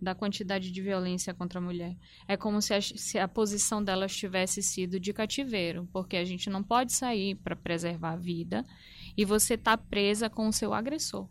da 0.00 0.14
quantidade 0.14 0.72
de 0.72 0.80
violência 0.80 1.34
contra 1.34 1.58
a 1.58 1.62
mulher. 1.62 1.94
É 2.26 2.34
como 2.34 2.62
se 2.62 2.72
a, 2.72 2.80
se 2.80 3.18
a 3.18 3.28
posição 3.28 3.84
delas 3.84 4.16
tivesse 4.16 4.62
sido 4.62 4.98
de 4.98 5.12
cativeiro, 5.12 5.86
porque 5.92 6.16
a 6.16 6.24
gente 6.24 6.48
não 6.48 6.62
pode 6.62 6.94
sair 6.94 7.34
para 7.34 7.54
preservar 7.54 8.12
a 8.12 8.16
vida 8.16 8.64
e 9.14 9.26
você 9.26 9.54
está 9.54 9.76
presa 9.76 10.30
com 10.30 10.48
o 10.48 10.52
seu 10.54 10.72
agressor. 10.72 11.28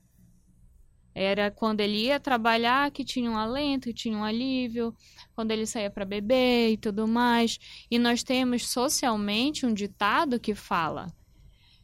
Era 1.15 1.51
quando 1.51 1.81
ele 1.81 2.05
ia 2.05 2.19
trabalhar 2.19 2.89
que 2.91 3.03
tinha 3.03 3.29
um 3.29 3.37
alento, 3.37 3.89
que 3.89 3.93
tinha 3.93 4.17
um 4.17 4.23
alívio, 4.23 4.95
quando 5.35 5.51
ele 5.51 5.65
saía 5.65 5.89
para 5.89 6.05
beber 6.05 6.71
e 6.71 6.77
tudo 6.77 7.07
mais. 7.07 7.59
E 7.89 7.99
nós 7.99 8.23
temos 8.23 8.67
socialmente 8.67 9.65
um 9.65 9.73
ditado 9.73 10.39
que 10.39 10.55
fala 10.55 11.13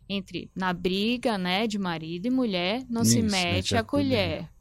entre 0.08 0.50
na 0.56 0.74
briga, 0.74 1.38
né, 1.38 1.68
de 1.68 1.78
marido 1.78 2.26
e 2.26 2.32
mulher, 2.32 2.84
não 2.90 3.04
Isso, 3.04 3.12
se 3.12 3.22
mete 3.22 3.76
a 3.76 3.84
colher. 3.84 4.40
colher. 4.40 4.54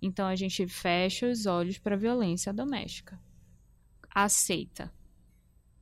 Então 0.00 0.26
a 0.28 0.36
gente 0.36 0.64
fecha 0.68 1.28
os 1.28 1.46
olhos 1.46 1.78
para 1.78 1.96
a 1.96 1.98
violência 1.98 2.52
doméstica. 2.52 3.20
Aceita. 4.08 4.92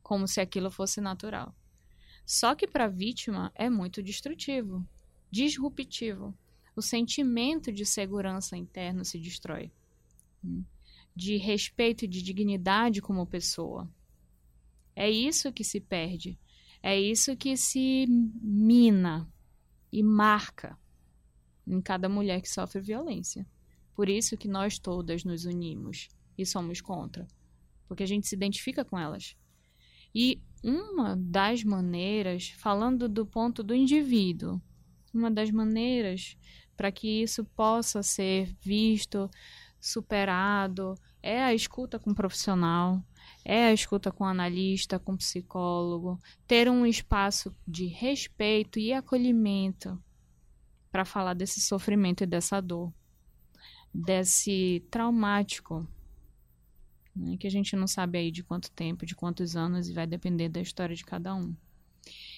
Como 0.03 0.27
se 0.27 0.41
aquilo 0.41 0.71
fosse 0.71 1.01
natural. 1.01 1.55
Só 2.25 2.55
que 2.55 2.67
para 2.67 2.87
a 2.87 2.89
vítima 2.89 3.53
é 3.55 3.69
muito 3.69 4.03
destrutivo, 4.03 4.87
disruptivo 5.31 6.35
o 6.77 6.83
sentimento 6.83 7.73
de 7.73 7.85
segurança 7.85 8.57
interno 8.57 9.05
se 9.05 9.19
destrói. 9.19 9.71
Hum. 10.45 10.65
De 11.15 11.37
respeito 11.37 12.05
e 12.05 12.09
de 12.09 12.23
dignidade 12.23 13.01
como 13.01 13.27
pessoa. 13.27 13.89
É 14.97 15.11
isso 15.11 15.53
que 15.53 15.65
se 15.65 15.81
perde. 15.81 16.39
É 16.83 17.01
isso 17.01 17.37
que 17.37 17.57
se 17.57 18.07
mina 18.09 19.29
e 19.93 20.03
marca 20.03 20.79
em 21.67 21.81
cada 21.81 22.09
mulher 22.09 22.41
que 22.41 22.51
sofre 22.51 22.81
violência. 22.81 23.47
Por 23.95 24.09
isso 24.09 24.37
que 24.37 24.49
nós 24.49 24.79
todas 24.79 25.25
nos 25.25 25.45
unimos 25.45 26.09
e 26.37 26.45
somos 26.45 26.81
contra. 26.81 27.27
Porque 27.87 28.03
a 28.03 28.07
gente 28.07 28.27
se 28.27 28.35
identifica 28.35 28.85
com 28.85 28.99
elas. 28.99 29.37
E 30.15 30.43
uma 30.63 31.17
das 31.17 31.63
maneiras, 31.63 32.49
falando 32.51 33.09
do 33.09 33.25
ponto 33.25 33.63
do 33.63 33.75
indivíduo, 33.75 34.61
uma 35.13 35.31
das 35.31 35.51
maneiras 35.51 36.37
para 36.77 36.91
que 36.93 37.23
isso 37.23 37.45
possa 37.45 38.03
ser 38.03 38.55
visto, 38.61 39.31
superado, 39.81 40.95
é 41.23 41.43
a 41.43 41.55
escuta 41.55 41.99
com 41.99 42.11
o 42.11 42.15
profissional, 42.15 43.03
é 43.45 43.65
a 43.65 43.73
escuta 43.73 44.11
com 44.11 44.25
o 44.25 44.27
analista, 44.27 44.99
com 44.99 45.13
o 45.13 45.19
psicólogo, 45.19 46.19
ter 46.47 46.69
um 46.69 46.87
espaço 46.87 47.55
de 47.67 47.87
respeito 47.87 48.79
e 48.79 48.93
acolhimento 48.93 50.03
para 50.91 51.05
falar 51.05 51.35
desse 51.35 51.61
sofrimento 51.61 52.23
e 52.23 52.27
dessa 52.27 52.61
dor, 52.61 52.93
desse 53.93 54.87
traumático, 54.91 55.87
né, 57.15 57.37
que 57.37 57.47
a 57.47 57.51
gente 57.51 57.77
não 57.77 57.87
sabe 57.87 58.19
aí 58.19 58.31
de 58.31 58.43
quanto 58.43 58.71
tempo, 58.71 59.07
de 59.07 59.15
quantos 59.15 59.57
anos 59.57 59.89
e 59.89 59.93
vai 59.93 60.07
depender 60.07 60.49
da 60.49 60.61
história 60.61 60.97
de 60.97 61.05
cada 61.05 61.35
um. 61.35 61.55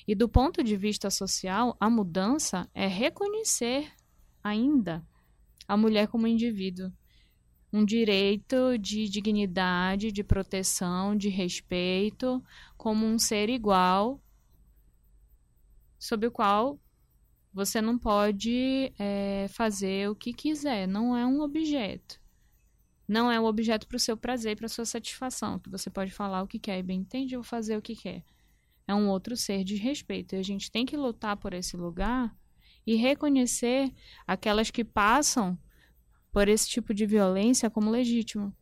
E 0.07 0.15
do 0.15 0.29
ponto 0.29 0.63
de 0.63 0.77
vista 0.77 1.11
social, 1.11 1.77
a 1.81 1.91
mudança 1.91 2.69
é 2.73 2.87
reconhecer 2.87 3.93
ainda 4.47 5.07
a 5.67 5.77
mulher 5.77 6.09
como 6.09 6.27
indivíduo. 6.27 6.93
Um 7.73 7.85
direito 7.85 8.79
de 8.79 9.09
dignidade, 9.09 10.13
de 10.13 10.23
proteção, 10.23 11.17
de 11.17 11.29
respeito, 11.29 12.43
como 12.77 13.05
um 13.05 13.19
ser 13.19 13.49
igual, 13.51 14.21
sob 15.99 16.27
o 16.27 16.31
qual 16.31 16.79
você 17.53 17.81
não 17.81 17.99
pode 17.99 18.93
é, 18.99 19.47
fazer 19.49 20.09
o 20.09 20.15
que 20.15 20.33
quiser, 20.33 20.87
não 20.87 21.17
é 21.17 21.27
um 21.27 21.41
objeto. 21.41 22.21
Não 23.09 23.31
é 23.31 23.39
um 23.41 23.45
objeto 23.45 23.87
para 23.87 23.97
o 23.97 24.01
seu 24.01 24.17
prazer 24.17 24.53
e 24.53 24.57
para 24.57 24.69
sua 24.69 24.85
satisfação, 24.85 25.59
que 25.59 25.71
você 25.71 25.91
pode 25.91 26.11
falar 26.11 26.43
o 26.43 26.47
que 26.47 26.59
quer 26.59 26.79
e 26.79 26.83
bem 26.83 27.01
entende, 27.01 27.37
vou 27.37 27.45
fazer 27.45 27.77
o 27.77 27.83
que 27.83 27.97
quer. 27.97 28.25
É 28.87 28.95
um 28.95 29.09
outro 29.09 29.37
ser 29.37 29.65
de 29.65 29.77
respeito. 29.77 30.35
E 30.35 30.39
a 30.39 30.43
gente 30.43 30.71
tem 30.71 30.87
que 30.87 30.97
lutar 30.97 31.37
por 31.37 31.53
esse 31.53 31.77
lugar 31.77 32.35
e 32.87 32.95
reconhecer 32.95 33.93
aquelas 34.27 34.71
que 34.71 34.85
passam 34.85 35.59
por 36.31 36.49
esse 36.49 36.69
tipo 36.69 36.95
de 36.95 37.05
violência 37.07 37.69
como 37.69 37.91
legítimo, 37.91 38.55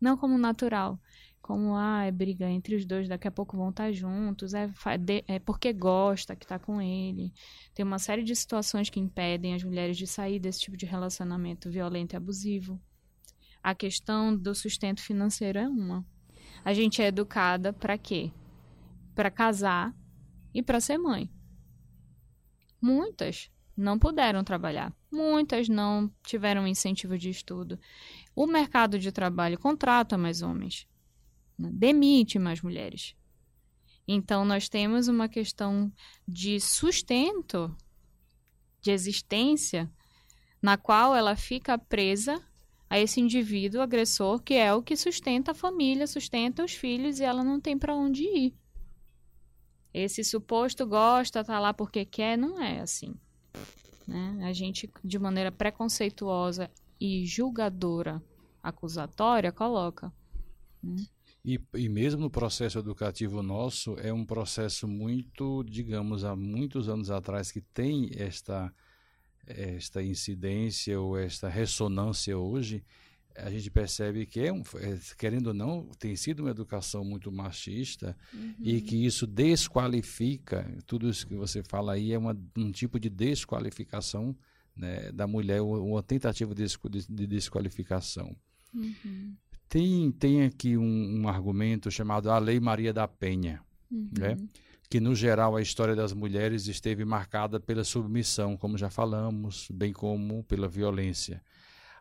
não 0.00 0.16
como 0.16 0.36
natural. 0.36 1.00
Como, 1.40 1.76
ah, 1.76 2.02
é 2.02 2.10
briga 2.10 2.50
entre 2.50 2.74
os 2.74 2.84
dois, 2.84 3.08
daqui 3.08 3.28
a 3.28 3.30
pouco 3.30 3.56
vão 3.56 3.70
estar 3.70 3.92
juntos, 3.92 4.52
é, 4.52 4.68
é 5.28 5.38
porque 5.38 5.72
gosta 5.72 6.34
que 6.34 6.44
está 6.44 6.58
com 6.58 6.82
ele. 6.82 7.32
Tem 7.72 7.84
uma 7.84 8.00
série 8.00 8.24
de 8.24 8.34
situações 8.34 8.90
que 8.90 8.98
impedem 8.98 9.54
as 9.54 9.62
mulheres 9.62 9.96
de 9.96 10.08
sair 10.08 10.40
desse 10.40 10.62
tipo 10.62 10.76
de 10.76 10.84
relacionamento 10.84 11.70
violento 11.70 12.14
e 12.14 12.16
abusivo. 12.16 12.80
A 13.62 13.76
questão 13.76 14.36
do 14.36 14.56
sustento 14.56 15.00
financeiro 15.00 15.60
é 15.60 15.68
uma. 15.68 16.04
A 16.64 16.72
gente 16.74 17.00
é 17.00 17.06
educada 17.06 17.72
para 17.72 17.96
quê? 17.96 18.32
Para 19.14 19.30
casar 19.30 19.94
e 20.52 20.64
para 20.64 20.80
ser 20.80 20.98
mãe. 20.98 21.30
Muitas 22.86 23.50
não 23.76 23.98
puderam 23.98 24.44
trabalhar. 24.44 24.94
Muitas 25.10 25.68
não 25.68 26.08
tiveram 26.22 26.68
incentivo 26.68 27.18
de 27.18 27.28
estudo. 27.28 27.80
O 28.32 28.46
mercado 28.46 28.96
de 28.96 29.10
trabalho 29.10 29.58
contrata 29.58 30.16
mais 30.16 30.40
homens, 30.40 30.86
né? 31.58 31.68
demite 31.72 32.38
mais 32.38 32.62
mulheres. 32.62 33.16
Então, 34.06 34.44
nós 34.44 34.68
temos 34.68 35.08
uma 35.08 35.28
questão 35.28 35.92
de 36.28 36.60
sustento, 36.60 37.76
de 38.80 38.92
existência, 38.92 39.90
na 40.62 40.76
qual 40.76 41.12
ela 41.12 41.34
fica 41.34 41.76
presa 41.76 42.40
a 42.88 43.00
esse 43.00 43.20
indivíduo 43.20 43.80
agressor, 43.82 44.40
que 44.40 44.54
é 44.54 44.72
o 44.72 44.80
que 44.80 44.96
sustenta 44.96 45.50
a 45.50 45.54
família, 45.54 46.06
sustenta 46.06 46.64
os 46.64 46.72
filhos, 46.72 47.18
e 47.18 47.24
ela 47.24 47.42
não 47.42 47.60
tem 47.60 47.76
para 47.76 47.96
onde 47.96 48.22
ir. 48.22 48.54
Esse 49.98 50.22
suposto 50.22 50.86
gosta, 50.86 51.42
tá 51.42 51.58
lá 51.58 51.72
porque 51.72 52.04
quer, 52.04 52.36
não 52.36 52.62
é 52.62 52.80
assim. 52.80 53.14
Né? 54.06 54.40
A 54.42 54.52
gente, 54.52 54.90
de 55.02 55.18
maneira 55.18 55.50
preconceituosa 55.50 56.70
e 57.00 57.24
julgadora, 57.24 58.22
acusatória, 58.62 59.50
coloca. 59.50 60.12
Né? 60.82 61.02
E, 61.42 61.58
e 61.74 61.88
mesmo 61.88 62.20
no 62.20 62.28
processo 62.28 62.78
educativo 62.78 63.42
nosso, 63.42 63.96
é 63.98 64.12
um 64.12 64.22
processo 64.22 64.86
muito, 64.86 65.64
digamos, 65.64 66.24
há 66.24 66.36
muitos 66.36 66.90
anos 66.90 67.10
atrás 67.10 67.50
que 67.50 67.62
tem 67.62 68.10
esta, 68.18 68.70
esta 69.46 70.02
incidência 70.02 71.00
ou 71.00 71.16
esta 71.16 71.48
ressonância 71.48 72.36
hoje, 72.36 72.84
a 73.38 73.50
gente 73.50 73.70
percebe 73.70 74.26
que, 74.26 74.40
é 74.40 74.52
um, 74.52 74.62
é, 74.76 74.98
querendo 75.16 75.48
ou 75.48 75.54
não, 75.54 75.88
tem 75.98 76.16
sido 76.16 76.40
uma 76.40 76.50
educação 76.50 77.04
muito 77.04 77.30
machista 77.30 78.16
uhum. 78.32 78.54
e 78.60 78.80
que 78.80 79.04
isso 79.04 79.26
desqualifica, 79.26 80.66
tudo 80.86 81.08
isso 81.08 81.26
que 81.26 81.34
você 81.34 81.62
fala 81.62 81.92
aí 81.94 82.12
é 82.12 82.18
uma, 82.18 82.36
um 82.56 82.70
tipo 82.70 82.98
de 82.98 83.08
desqualificação 83.08 84.36
né, 84.76 85.10
da 85.12 85.26
mulher, 85.26 85.62
uma 85.62 86.02
tentativa 86.02 86.54
de, 86.54 86.64
de 87.08 87.26
desqualificação. 87.26 88.36
Uhum. 88.74 89.34
Tem, 89.68 90.10
tem 90.12 90.44
aqui 90.44 90.76
um, 90.76 91.20
um, 91.22 91.28
argumento 91.28 91.90
chamado 91.90 92.30
a 92.30 92.38
Lei 92.38 92.60
Maria 92.60 92.92
da 92.92 93.08
Penha, 93.08 93.60
uhum. 93.90 94.10
né? 94.16 94.36
que 94.88 95.00
no 95.00 95.14
geral 95.14 95.56
a 95.56 95.62
história 95.62 95.96
das 95.96 96.12
mulheres 96.12 96.68
esteve 96.68 97.04
marcada 97.04 97.58
pela 97.58 97.82
submissão, 97.82 98.56
como 98.56 98.78
já 98.78 98.88
falamos, 98.88 99.68
bem 99.72 99.92
como 99.92 100.44
pela 100.44 100.68
violência. 100.68 101.42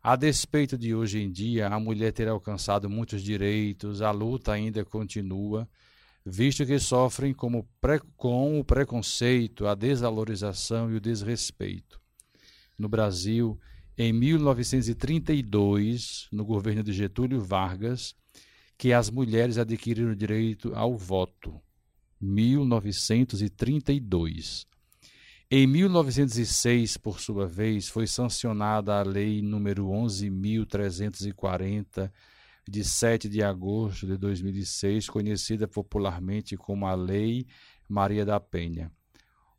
A 0.07 0.15
despeito 0.15 0.77
de 0.77 0.93
hoje 0.93 1.19
em 1.19 1.31
dia 1.31 1.67
a 1.67 1.79
mulher 1.79 2.13
ter 2.13 2.27
alcançado 2.27 2.87
muitos 2.87 3.23
direitos, 3.23 4.03
a 4.03 4.11
luta 4.11 4.51
ainda 4.51 4.85
continua, 4.85 5.67
visto 6.23 6.63
que 6.63 6.77
sofrem 6.77 7.33
como 7.33 7.67
com 8.15 8.59
o 8.59 8.63
preconceito, 8.63 9.65
a 9.65 9.73
desvalorização 9.73 10.91
e 10.91 10.95
o 10.95 11.01
desrespeito. 11.01 11.99
No 12.77 12.87
Brasil, 12.87 13.59
em 13.97 14.13
1932, 14.13 16.27
no 16.31 16.45
governo 16.45 16.83
de 16.83 16.93
Getúlio 16.93 17.41
Vargas, 17.41 18.13
que 18.77 18.93
as 18.93 19.09
mulheres 19.09 19.57
adquiriram 19.57 20.11
o 20.11 20.15
direito 20.15 20.71
ao 20.75 20.95
voto. 20.95 21.59
1932. 22.21 24.67
Em 25.49 25.65
1906, 25.67 26.97
por 26.97 27.19
sua 27.19 27.45
vez, 27.45 27.87
foi 27.87 28.07
sancionada 28.07 28.99
a 28.99 29.03
Lei 29.03 29.43
número 29.43 29.85
11.340, 29.89 32.11
de 32.67 32.83
7 32.83 33.29
de 33.29 33.43
agosto 33.43 34.07
de 34.07 34.17
2006, 34.17 35.07
conhecida 35.07 35.67
popularmente 35.67 36.57
como 36.57 36.87
a 36.87 36.95
Lei 36.95 37.45
Maria 37.87 38.25
da 38.25 38.39
Penha. 38.39 38.91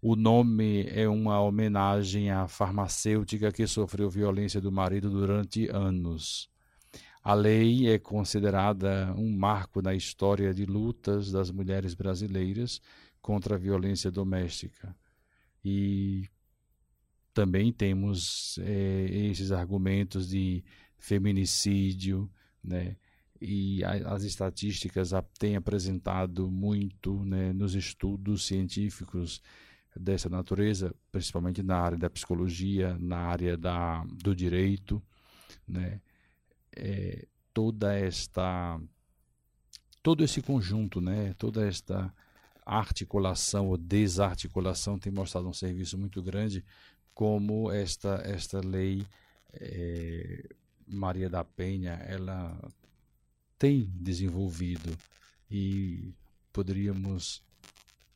O 0.02 0.16
nome 0.16 0.88
é 0.88 1.08
uma 1.08 1.40
homenagem 1.40 2.32
à 2.32 2.48
farmacêutica 2.48 3.52
que 3.52 3.64
sofreu 3.64 4.10
violência 4.10 4.60
do 4.60 4.72
marido 4.72 5.08
durante 5.08 5.68
anos. 5.68 6.50
A 7.22 7.32
lei 7.32 7.88
é 7.88 7.96
considerada 7.96 9.14
um 9.16 9.30
marco 9.30 9.80
na 9.80 9.94
história 9.94 10.52
de 10.52 10.66
lutas 10.66 11.30
das 11.30 11.52
mulheres 11.52 11.94
brasileiras 11.94 12.80
contra 13.22 13.54
a 13.54 13.58
violência 13.58 14.10
doméstica 14.10 14.92
e 15.68 16.28
também 17.34 17.72
temos 17.72 18.56
é, 18.62 19.06
esses 19.10 19.50
argumentos 19.50 20.28
de 20.28 20.64
feminicídio, 20.96 22.30
né? 22.62 22.96
E 23.40 23.84
as 23.84 24.22
estatísticas 24.22 25.10
têm 25.38 25.56
apresentado 25.56 26.48
muito 26.48 27.22
né, 27.24 27.52
nos 27.52 27.74
estudos 27.74 28.46
científicos 28.46 29.42
dessa 29.94 30.30
natureza, 30.30 30.94
principalmente 31.10 31.62
na 31.64 31.76
área 31.76 31.98
da 31.98 32.08
psicologia, 32.08 32.96
na 32.98 33.18
área 33.18 33.56
da, 33.56 34.04
do 34.04 34.34
direito, 34.34 35.02
né? 35.66 36.00
É, 36.76 37.26
toda 37.52 37.92
esta 37.92 38.80
todo 40.00 40.22
esse 40.22 40.40
conjunto, 40.40 41.00
né? 41.00 41.34
Toda 41.34 41.66
esta 41.66 42.14
articulação 42.66 43.68
ou 43.68 43.76
desarticulação 43.76 44.98
tem 44.98 45.12
mostrado 45.12 45.48
um 45.48 45.52
serviço 45.52 45.96
muito 45.96 46.20
grande, 46.20 46.64
como 47.14 47.70
esta, 47.70 48.20
esta 48.24 48.60
lei 48.60 49.06
é, 49.54 50.44
Maria 50.86 51.30
da 51.30 51.44
Penha, 51.44 51.92
ela 52.06 52.58
tem 53.58 53.90
desenvolvido 53.94 54.96
e 55.50 56.12
poderíamos 56.52 57.42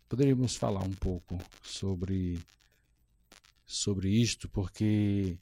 poderíamos 0.08 0.56
falar 0.56 0.82
um 0.82 0.92
pouco 0.92 1.38
sobre 1.62 2.40
sobre 3.64 4.10
isto, 4.10 4.48
porque 4.48 5.38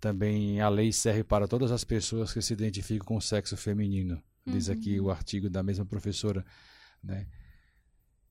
também 0.00 0.60
a 0.60 0.68
lei 0.68 0.92
serve 0.92 1.22
para 1.22 1.46
todas 1.46 1.70
as 1.70 1.84
pessoas 1.84 2.32
que 2.32 2.42
se 2.42 2.52
identificam 2.52 3.06
com 3.06 3.16
o 3.16 3.22
sexo 3.22 3.56
feminino. 3.56 4.20
Diz 4.44 4.68
aqui 4.68 4.98
uhum. 4.98 5.06
o 5.06 5.10
artigo 5.10 5.48
da 5.48 5.62
mesma 5.62 5.86
professora, 5.86 6.44
né? 7.00 7.28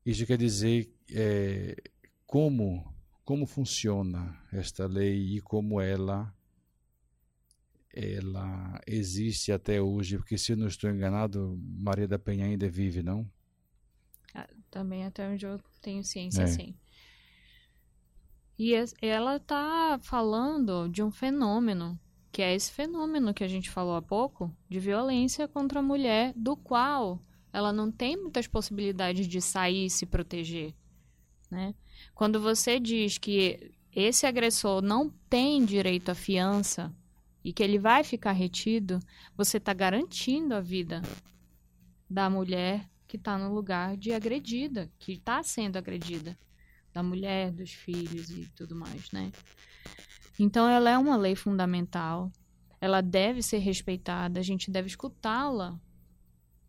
Isso 0.06 0.26
quer 0.26 0.38
dizer 0.38 0.92
é, 1.12 1.76
como, 2.26 2.94
como 3.24 3.46
funciona 3.46 4.40
esta 4.52 4.88
lei 4.88 5.38
e 5.38 5.42
como 5.42 5.80
ela, 5.80 6.34
ela 7.94 8.82
existe 8.88 9.52
até 9.52 9.82
hoje, 9.82 10.18
porque 10.18 10.38
se 10.38 10.54
eu 10.54 10.58
não 10.58 10.68
estou 10.68 10.90
enganado, 10.90 11.60
Maria 11.62 12.08
da 12.08 12.18
Penha 12.18 12.46
ainda 12.46 12.68
vive, 12.68 13.04
não? 13.04 13.30
Ah, 14.34 14.50
também 14.72 15.06
até 15.06 15.28
onde 15.28 15.46
eu 15.46 15.60
tenho 15.82 16.04
ciência, 16.04 16.44
é. 16.44 16.48
sim. 16.48 16.76
E 18.58 18.74
ela 19.02 19.38
está 19.38 20.00
falando 20.02 20.88
de 20.88 21.02
um 21.02 21.12
fenômeno, 21.12 22.00
que 22.32 22.42
é 22.42 22.54
esse 22.56 22.72
fenômeno 22.72 23.34
que 23.34 23.44
a 23.44 23.48
gente 23.48 23.70
falou 23.70 23.96
há 23.96 24.02
pouco, 24.02 24.56
de 24.70 24.80
violência 24.80 25.48
contra 25.48 25.80
a 25.80 25.84
mulher, 25.84 26.32
do 26.36 26.56
qual 26.56 27.20
ela 27.54 27.74
não 27.74 27.92
tem 27.92 28.16
muitas 28.18 28.48
possibilidades 28.48 29.28
de 29.28 29.42
sair 29.42 29.86
e 29.86 29.90
se 29.90 30.06
proteger, 30.06 30.74
né? 31.50 31.76
Quando 32.14 32.40
você 32.40 32.80
diz 32.80 33.18
que 33.18 33.72
esse 33.94 34.26
agressor 34.26 34.82
não 34.82 35.10
tem 35.30 35.64
direito 35.66 36.10
à 36.10 36.16
fiança 36.16 36.94
e 37.44 37.52
que 37.52 37.62
ele 37.62 37.78
vai 37.78 38.04
ficar 38.04 38.32
retido, 38.32 39.00
você 39.36 39.58
está 39.58 39.74
garantindo 39.74 40.54
a 40.56 40.62
vida 40.62 41.02
da 42.10 42.30
mulher 42.30 42.90
que 43.08 43.18
está 43.18 43.38
no 43.38 43.54
lugar 43.54 43.98
de 43.98 44.14
agredida, 44.14 44.90
que 44.98 45.14
está 45.14 45.44
sendo 45.44 45.78
agredida, 45.78 46.38
da 46.94 47.04
mulher, 47.04 47.52
dos 47.52 47.72
filhos 47.72 48.30
e 48.30 48.46
tudo 48.56 48.76
mais, 48.76 49.12
né? 49.12 49.32
Então, 50.40 50.68
ela 50.70 50.90
é 50.90 50.98
uma 50.98 51.18
lei 51.18 51.36
fundamental, 51.36 52.32
ela 52.80 53.02
deve 53.02 53.42
ser 53.42 53.60
respeitada, 53.60 54.40
a 54.40 54.44
gente 54.44 54.72
deve 54.72 54.88
escutá-la 54.88 55.80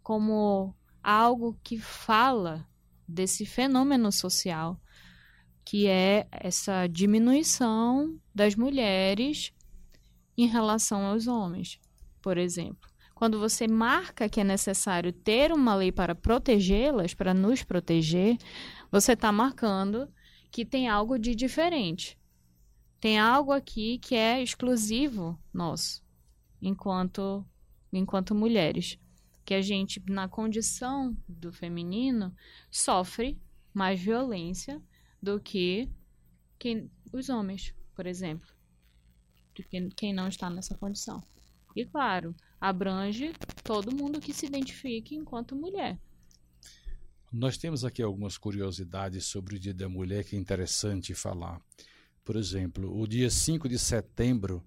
como 0.03 0.75
algo 1.03 1.59
que 1.63 1.79
fala 1.79 2.67
desse 3.07 3.45
fenômeno 3.45 4.11
social, 4.11 4.81
que 5.65 5.87
é 5.87 6.27
essa 6.31 6.87
diminuição 6.87 8.19
das 8.35 8.55
mulheres 8.55 9.53
em 10.37 10.47
relação 10.47 11.07
aos 11.07 11.27
homens, 11.27 11.79
por 12.21 12.39
exemplo. 12.39 12.91
Quando 13.15 13.39
você 13.39 13.69
marca 13.69 14.29
que 14.29 14.41
é 14.41 14.45
necessário 14.45 15.13
ter 15.13 15.53
uma 15.53 15.75
lei 15.75 15.93
para 15.93 16.15
protegê-las, 16.15 17.15
para 17.15 17.33
nos 17.33 17.63
proteger, 17.63 18.37
você 18.91 19.13
está 19.13 19.31
marcando 19.31 20.09
que 20.51 20.65
tem 20.65 20.89
algo 20.89 21.19
de 21.19 21.35
diferente. 21.35 22.19
Tem 22.99 23.19
algo 23.19 23.53
aqui 23.53 23.99
que 23.99 24.15
é 24.15 24.43
exclusivo 24.43 25.39
nosso, 25.53 26.03
enquanto, 26.61 27.45
enquanto 27.93 28.35
mulheres 28.35 28.99
que 29.45 29.55
a 29.55 29.61
gente, 29.61 30.03
na 30.07 30.29
condição 30.29 31.17
do 31.29 31.53
feminino, 31.53 32.35
sofre 32.71 33.39
mais 33.73 34.01
violência 34.01 34.81
do 35.21 35.41
que 35.41 35.89
quem, 36.59 36.91
os 37.13 37.29
homens, 37.29 37.75
por 37.95 38.07
exemplo. 38.07 38.49
Do 39.55 39.63
que 39.63 39.89
quem 39.91 40.13
não 40.13 40.29
está 40.29 40.49
nessa 40.49 40.77
condição. 40.77 41.23
E 41.75 41.85
claro, 41.85 42.35
abrange 42.61 43.33
todo 43.65 43.95
mundo 43.95 44.21
que 44.21 44.33
se 44.33 44.47
identifique 44.47 45.15
enquanto 45.15 45.57
mulher. 45.57 45.99
Nós 47.33 47.57
temos 47.57 47.85
aqui 47.85 48.03
algumas 48.03 48.37
curiosidades 48.37 49.25
sobre 49.25 49.57
o 49.57 49.59
Dia 49.59 49.73
da 49.73 49.89
Mulher 49.89 50.23
que 50.23 50.37
é 50.37 50.39
interessante 50.39 51.15
falar. 51.15 51.61
Por 52.25 52.37
exemplo, 52.37 52.95
o 52.95 53.07
dia 53.07 53.31
5 53.31 53.69
de 53.69 53.79
setembro 53.79 54.63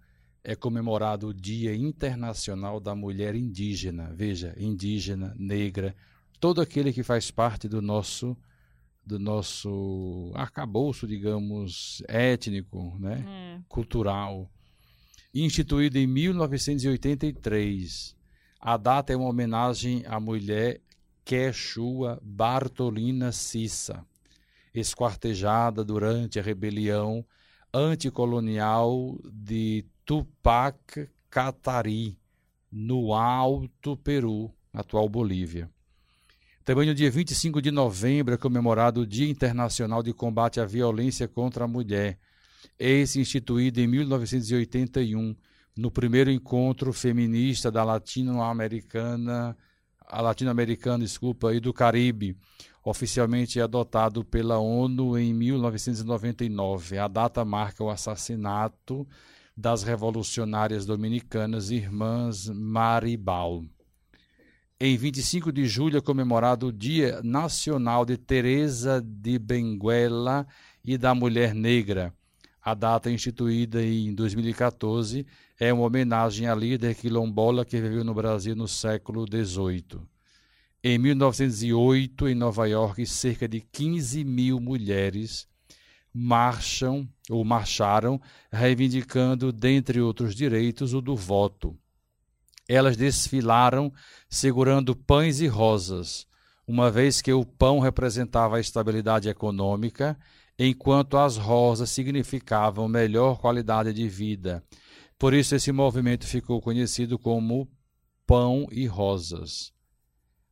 é 0.46 0.56
comemorado 0.56 1.30
o 1.30 1.34
Dia 1.34 1.76
Internacional 1.76 2.80
da 2.80 2.94
Mulher 2.94 3.34
Indígena. 3.36 4.14
Veja, 4.14 4.54
indígena, 4.58 5.34
negra, 5.38 5.96
todo 6.40 6.62
aquele 6.62 6.94
que 6.94 7.02
faz 7.02 7.32
parte 7.32 7.68
do 7.68 7.82
nosso 7.82 8.38
do 9.04 9.18
nosso 9.20 10.32
arcabouço, 10.34 11.08
digamos, 11.08 12.02
étnico, 12.08 12.96
né? 13.00 13.24
É. 13.28 13.60
cultural. 13.70 14.50
Instituído 15.32 16.00
em 16.00 16.08
1983. 16.08 18.16
A 18.60 18.78
data 18.78 19.14
é 19.14 19.16
uma 19.16 19.30
homenagem 19.30 20.04
à 20.08 20.20
mulher 20.20 20.82
Quechua 21.24 22.20
Bartolina 22.24 23.32
Cissa, 23.32 24.04
esquartejada 24.74 25.84
durante 25.84 26.40
a 26.40 26.42
rebelião 26.42 27.24
anticolonial 27.72 29.20
de 29.32 29.86
Tupac 30.06 31.10
Katari, 31.32 32.15
no 32.72 33.12
Alto 33.12 33.98
Peru, 33.98 34.52
atual 34.72 35.10
Bolívia. 35.10 35.68
Também 36.63 36.88
no 36.88 36.94
dia 36.94 37.10
25 37.10 37.60
de 37.60 37.72
novembro 37.72 38.36
é 38.36 38.38
comemorado 38.38 39.02
o 39.02 39.08
Dia 39.08 39.28
Internacional 39.28 40.04
de 40.04 40.13
Combate 40.13 40.60
à 40.60 40.65
Violência 40.65 41.28
contra 41.28 41.65
a 41.65 41.68
Mulher, 41.68 42.20
esse 42.78 43.20
instituído 43.20 43.80
em 43.80 43.88
1981, 43.88 45.36
no 45.76 45.89
primeiro 45.89 46.30
encontro 46.30 46.94
feminista 46.94 47.72
da 47.72 47.84
latino-americana, 47.84 49.58
a 50.08 50.22
latino-americana, 50.22 51.04
desculpa, 51.04 51.52
e 51.54 51.60
do 51.60 51.74
Caribe, 51.74 52.38
oficialmente 52.84 53.60
adotado 53.60 54.24
pela 54.24 54.60
ONU 54.60 55.18
em 55.18 55.34
1999. 55.34 57.00
A 57.00 57.08
data 57.08 57.44
marca 57.44 57.84
o 57.84 57.89
assassinato 57.89 59.08
das 59.56 59.84
revolucionárias 59.84 60.86
dominicanas 60.86 61.72
Irmãs 61.72 62.50
Maribal. 62.50 63.63
Em 64.78 64.98
25 64.98 65.54
de 65.54 65.65
julho 65.65 65.98
é 65.98 66.02
comemorado 66.02 66.68
o 66.68 66.74
Dia 66.74 67.22
Nacional 67.24 68.06
de 68.06 68.18
Teresa 68.18 69.02
de 69.02 69.39
Benguela 69.39 70.46
e 70.84 70.98
da 70.98 71.15
Mulher 71.15 71.56
Negra. 71.56 72.13
A 72.62 72.74
data 72.74 73.10
instituída 73.10 73.82
em 73.82 74.13
2014 74.13 75.26
é 75.58 75.72
uma 75.72 75.86
homenagem 75.86 76.48
à 76.48 76.56
líder 76.56 76.94
quilombola 76.96 77.63
que 77.63 77.80
viveu 77.80 78.04
no 78.04 78.13
Brasil 78.13 78.56
no 78.56 78.68
século 78.68 79.26
XVIII. 79.26 80.02
Em 80.84 80.98
1908, 80.98 82.28
em 82.28 82.36
Nova 82.36 82.68
York, 82.68 83.06
cerca 83.06 83.48
de 83.48 83.62
15 83.62 84.24
mil 84.26 84.60
mulheres 84.60 85.48
marcham 86.17 87.06
ou 87.30 87.43
marcharam 87.43 88.21
reivindicando, 88.49 89.51
dentre 89.51 89.99
outros 89.99 90.34
direitos, 90.34 90.93
o 90.93 91.01
do 91.01 91.13
voto. 91.13 91.78
Elas 92.69 92.95
desfilaram 92.95 93.91
segurando 94.30 94.95
pães 94.95 95.41
e 95.41 95.47
rosas, 95.47 96.25
uma 96.65 96.89
vez 96.89 97.21
que 97.21 97.34
o 97.34 97.45
pão 97.45 97.80
representava 97.80 98.56
a 98.56 98.60
estabilidade 98.62 99.28
econômica, 99.28 100.17
enquanto 100.58 101.17
as 101.17 101.36
rosas 101.36 101.89
significavam 101.89 102.88
melhor 102.88 103.38
qualidade 103.38 103.91
de 103.91 104.08
vida. 104.08 104.63
Por 105.19 105.34
isso, 105.34 105.54
esse 105.54 105.71
movimento 105.73 106.25
ficou 106.25 106.62
conhecido 106.62 107.19
como 107.19 107.69
Pão 108.25 108.67
e 108.71 108.88
Rosas. 108.88 109.73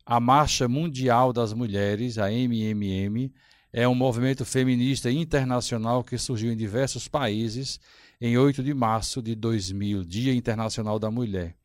A 0.05 0.19
Marcha 0.19 0.67
Mundial 0.67 1.31
das 1.31 1.53
Mulheres, 1.53 2.17
a 2.17 2.29
MMM, 2.29 3.31
é 3.73 3.87
um 3.87 3.95
movimento 3.95 4.45
feminista 4.45 5.11
internacional 5.11 6.03
que 6.03 6.15
surgiu 6.15 6.53
em 6.53 6.55
diversos 6.55 7.07
países 7.07 7.79
em 8.21 8.37
8 8.37 8.63
de 8.63 8.71
março 8.71 9.19
de 9.19 9.33
2000, 9.33 10.03
Dia 10.05 10.33
Internacional 10.33 10.99
da 10.99 11.09
Mulher. 11.09 11.55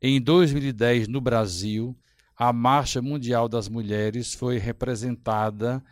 Em 0.00 0.18
2010, 0.20 1.06
no 1.06 1.20
Brasil, 1.20 1.94
a 2.34 2.50
Marcha 2.50 3.02
Mundial 3.02 3.46
das 3.46 3.68
Mulheres 3.68 4.32
foi 4.32 4.56
representada 4.56 5.84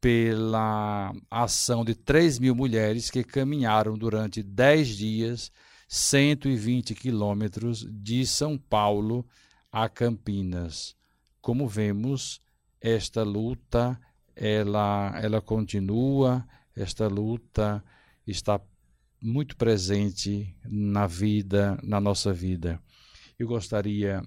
pela 0.00 1.12
ação 1.28 1.84
de 1.84 1.96
3 1.96 2.38
mil 2.38 2.54
mulheres 2.54 3.10
que 3.10 3.24
caminharam 3.24 3.98
durante 3.98 4.44
10 4.44 4.88
dias 4.96 5.52
120 5.88 6.94
quilômetros 6.94 7.84
de 7.90 8.24
São 8.24 8.56
Paulo 8.56 9.26
a 9.72 9.88
Campinas. 9.88 10.94
Como 11.40 11.66
vemos, 11.66 12.40
esta 12.80 13.24
luta 13.24 13.98
ela, 14.38 15.18
ela 15.20 15.40
continua, 15.40 16.46
esta 16.74 17.08
luta 17.08 17.84
está 18.24 18.60
muito 19.20 19.56
presente 19.56 20.54
na 20.64 21.08
vida, 21.08 21.76
na 21.82 22.00
nossa 22.00 22.32
vida. 22.32 22.80
Eu 23.36 23.48
gostaria 23.48 24.22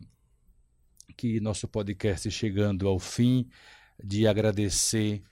que 1.16 1.40
nosso 1.40 1.66
podcast 1.68 2.30
chegando 2.30 2.88
ao 2.90 3.00
fim 3.00 3.48
de 4.04 4.28
agradecer 4.28 5.24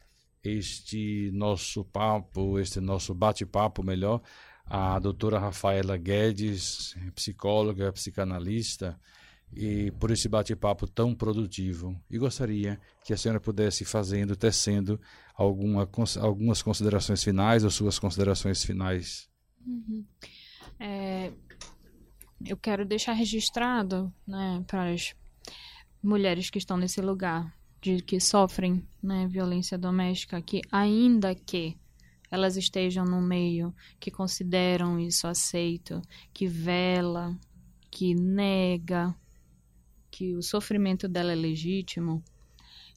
este 0.42 1.30
nosso 1.34 1.84
papo, 1.84 2.58
este 2.58 2.80
nosso 2.80 3.14
bate-papo 3.14 3.84
melhor, 3.84 4.22
a 4.66 4.98
doutora 5.00 5.40
Rafaela 5.40 5.98
Guedes, 5.98 6.96
psicóloga, 7.16 7.92
psicanalista, 7.92 8.98
e 9.54 9.92
por 9.92 10.12
esse 10.12 10.30
bate-papo 10.30 10.88
tão 10.88 11.16
produtivo. 11.16 12.00
E 12.10 12.18
gostaria 12.18 12.80
que 13.04 13.14
a 13.14 13.18
senhora 13.18 13.40
pudesse 13.40 13.84
fazendo, 13.84 14.36
tecendo 14.36 15.00
alguma, 15.36 15.90
algumas 16.20 16.62
considerações 16.62 17.24
finais 17.24 17.64
ou 17.64 17.70
suas 17.70 17.98
considerações 17.98 18.64
finais. 18.64 19.30
Uhum. 19.66 20.06
É, 20.80 21.32
eu 22.46 22.56
quero 22.56 22.86
deixar 22.86 23.14
registrado 23.14 24.14
né, 24.26 24.64
para 24.68 24.92
as 24.92 25.14
mulheres 26.02 26.50
que 26.50 26.58
estão 26.58 26.78
nesse 26.78 27.02
lugar, 27.02 27.54
de 27.82 28.02
que 28.02 28.20
sofrem 28.20 28.88
né, 29.02 29.28
violência 29.28 29.78
doméstica, 29.78 30.42
que 30.42 30.62
ainda 30.72 31.34
que 31.36 31.78
elas 32.32 32.56
estejam 32.56 33.06
no 33.06 33.22
meio 33.22 33.74
que 34.00 34.12
consideram 34.12 35.00
isso 35.00 35.28
aceito, 35.28 36.02
que 36.34 36.48
vela, 36.48 37.38
que 37.90 38.14
nega, 38.14 39.16
que 40.20 40.36
o 40.36 40.42
sofrimento 40.42 41.08
dela 41.08 41.32
é 41.32 41.36
legítimo, 41.36 42.22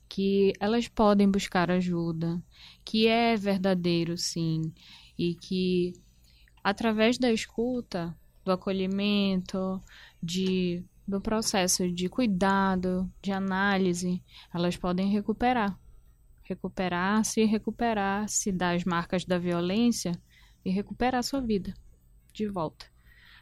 que 0.08 0.52
elas 0.58 0.88
podem 0.88 1.30
buscar 1.30 1.70
ajuda, 1.70 2.42
que 2.84 3.06
é 3.06 3.36
verdadeiro 3.36 4.18
sim, 4.18 4.74
e 5.16 5.36
que 5.36 5.92
através 6.64 7.18
da 7.18 7.30
escuta, 7.30 8.12
do 8.44 8.50
acolhimento, 8.50 9.80
de 10.20 10.84
do 11.06 11.20
processo 11.20 11.88
de 11.88 12.08
cuidado, 12.08 13.08
de 13.22 13.30
análise, 13.30 14.20
elas 14.52 14.76
podem 14.76 15.08
recuperar. 15.08 15.78
Recuperar-se 16.42 17.44
recuperar-se 17.44 18.50
das 18.50 18.82
marcas 18.82 19.24
da 19.24 19.38
violência 19.38 20.10
e 20.64 20.70
recuperar 20.70 21.22
sua 21.22 21.40
vida 21.40 21.72
de 22.32 22.48
volta. 22.48 22.84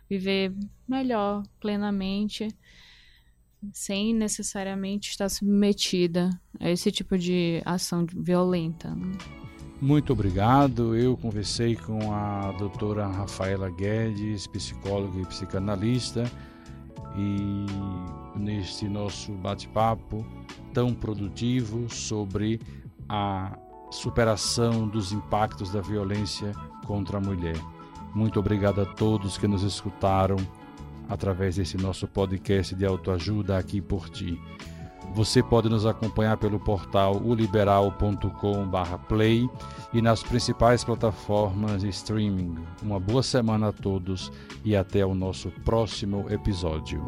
Viver 0.07 0.55
melhor, 0.87 1.45
plenamente, 1.59 2.47
sem 3.73 4.15
necessariamente 4.15 5.11
estar 5.11 5.29
submetida 5.29 6.31
a 6.59 6.71
esse 6.71 6.91
tipo 6.91 7.17
de 7.19 7.63
ação 7.65 8.07
violenta. 8.07 8.97
Muito 9.81 10.13
obrigado. 10.13 10.95
Eu 10.95 11.17
conversei 11.17 11.75
com 11.75 12.13
a 12.13 12.53
doutora 12.53 13.07
Rafaela 13.07 13.71
Guedes, 13.71 14.47
psicóloga 14.47 15.21
e 15.21 15.27
psicanalista, 15.27 16.31
e 17.17 17.67
neste 18.39 18.87
nosso 18.89 19.33
bate-papo 19.33 20.25
tão 20.73 20.95
produtivo 20.95 21.89
sobre 21.89 22.61
a 23.09 23.59
superação 23.91 24.87
dos 24.87 25.13
impactos 25.13 25.73
da 25.73 25.81
violência 25.81 26.53
contra 26.87 27.19
a 27.19 27.21
mulher. 27.21 27.57
Muito 28.15 28.39
obrigado 28.39 28.81
a 28.81 28.87
todos 28.87 29.39
que 29.39 29.49
nos 29.49 29.63
escutaram 29.63 30.37
através 31.11 31.57
desse 31.57 31.77
nosso 31.77 32.09
podcast 32.09 32.75
de 32.75 32.87
autoajuda 32.87 33.59
aqui 33.59 33.83
por 33.83 34.09
ti. 34.09 34.41
Você 35.13 35.43
pode 35.43 35.69
nos 35.69 35.85
acompanhar 35.85 36.37
pelo 36.37 36.61
portal 36.61 37.17
uliberal.com/play 37.17 39.51
e 39.93 40.01
nas 40.01 40.23
principais 40.23 40.85
plataformas 40.85 41.83
de 41.83 41.89
streaming. 41.89 42.55
Uma 42.81 43.01
boa 43.01 43.23
semana 43.23 43.69
a 43.69 43.73
todos 43.73 44.33
e 44.65 44.75
até 44.77 45.05
o 45.05 45.15
nosso 45.15 45.51
próximo 45.65 46.25
episódio. 46.31 47.03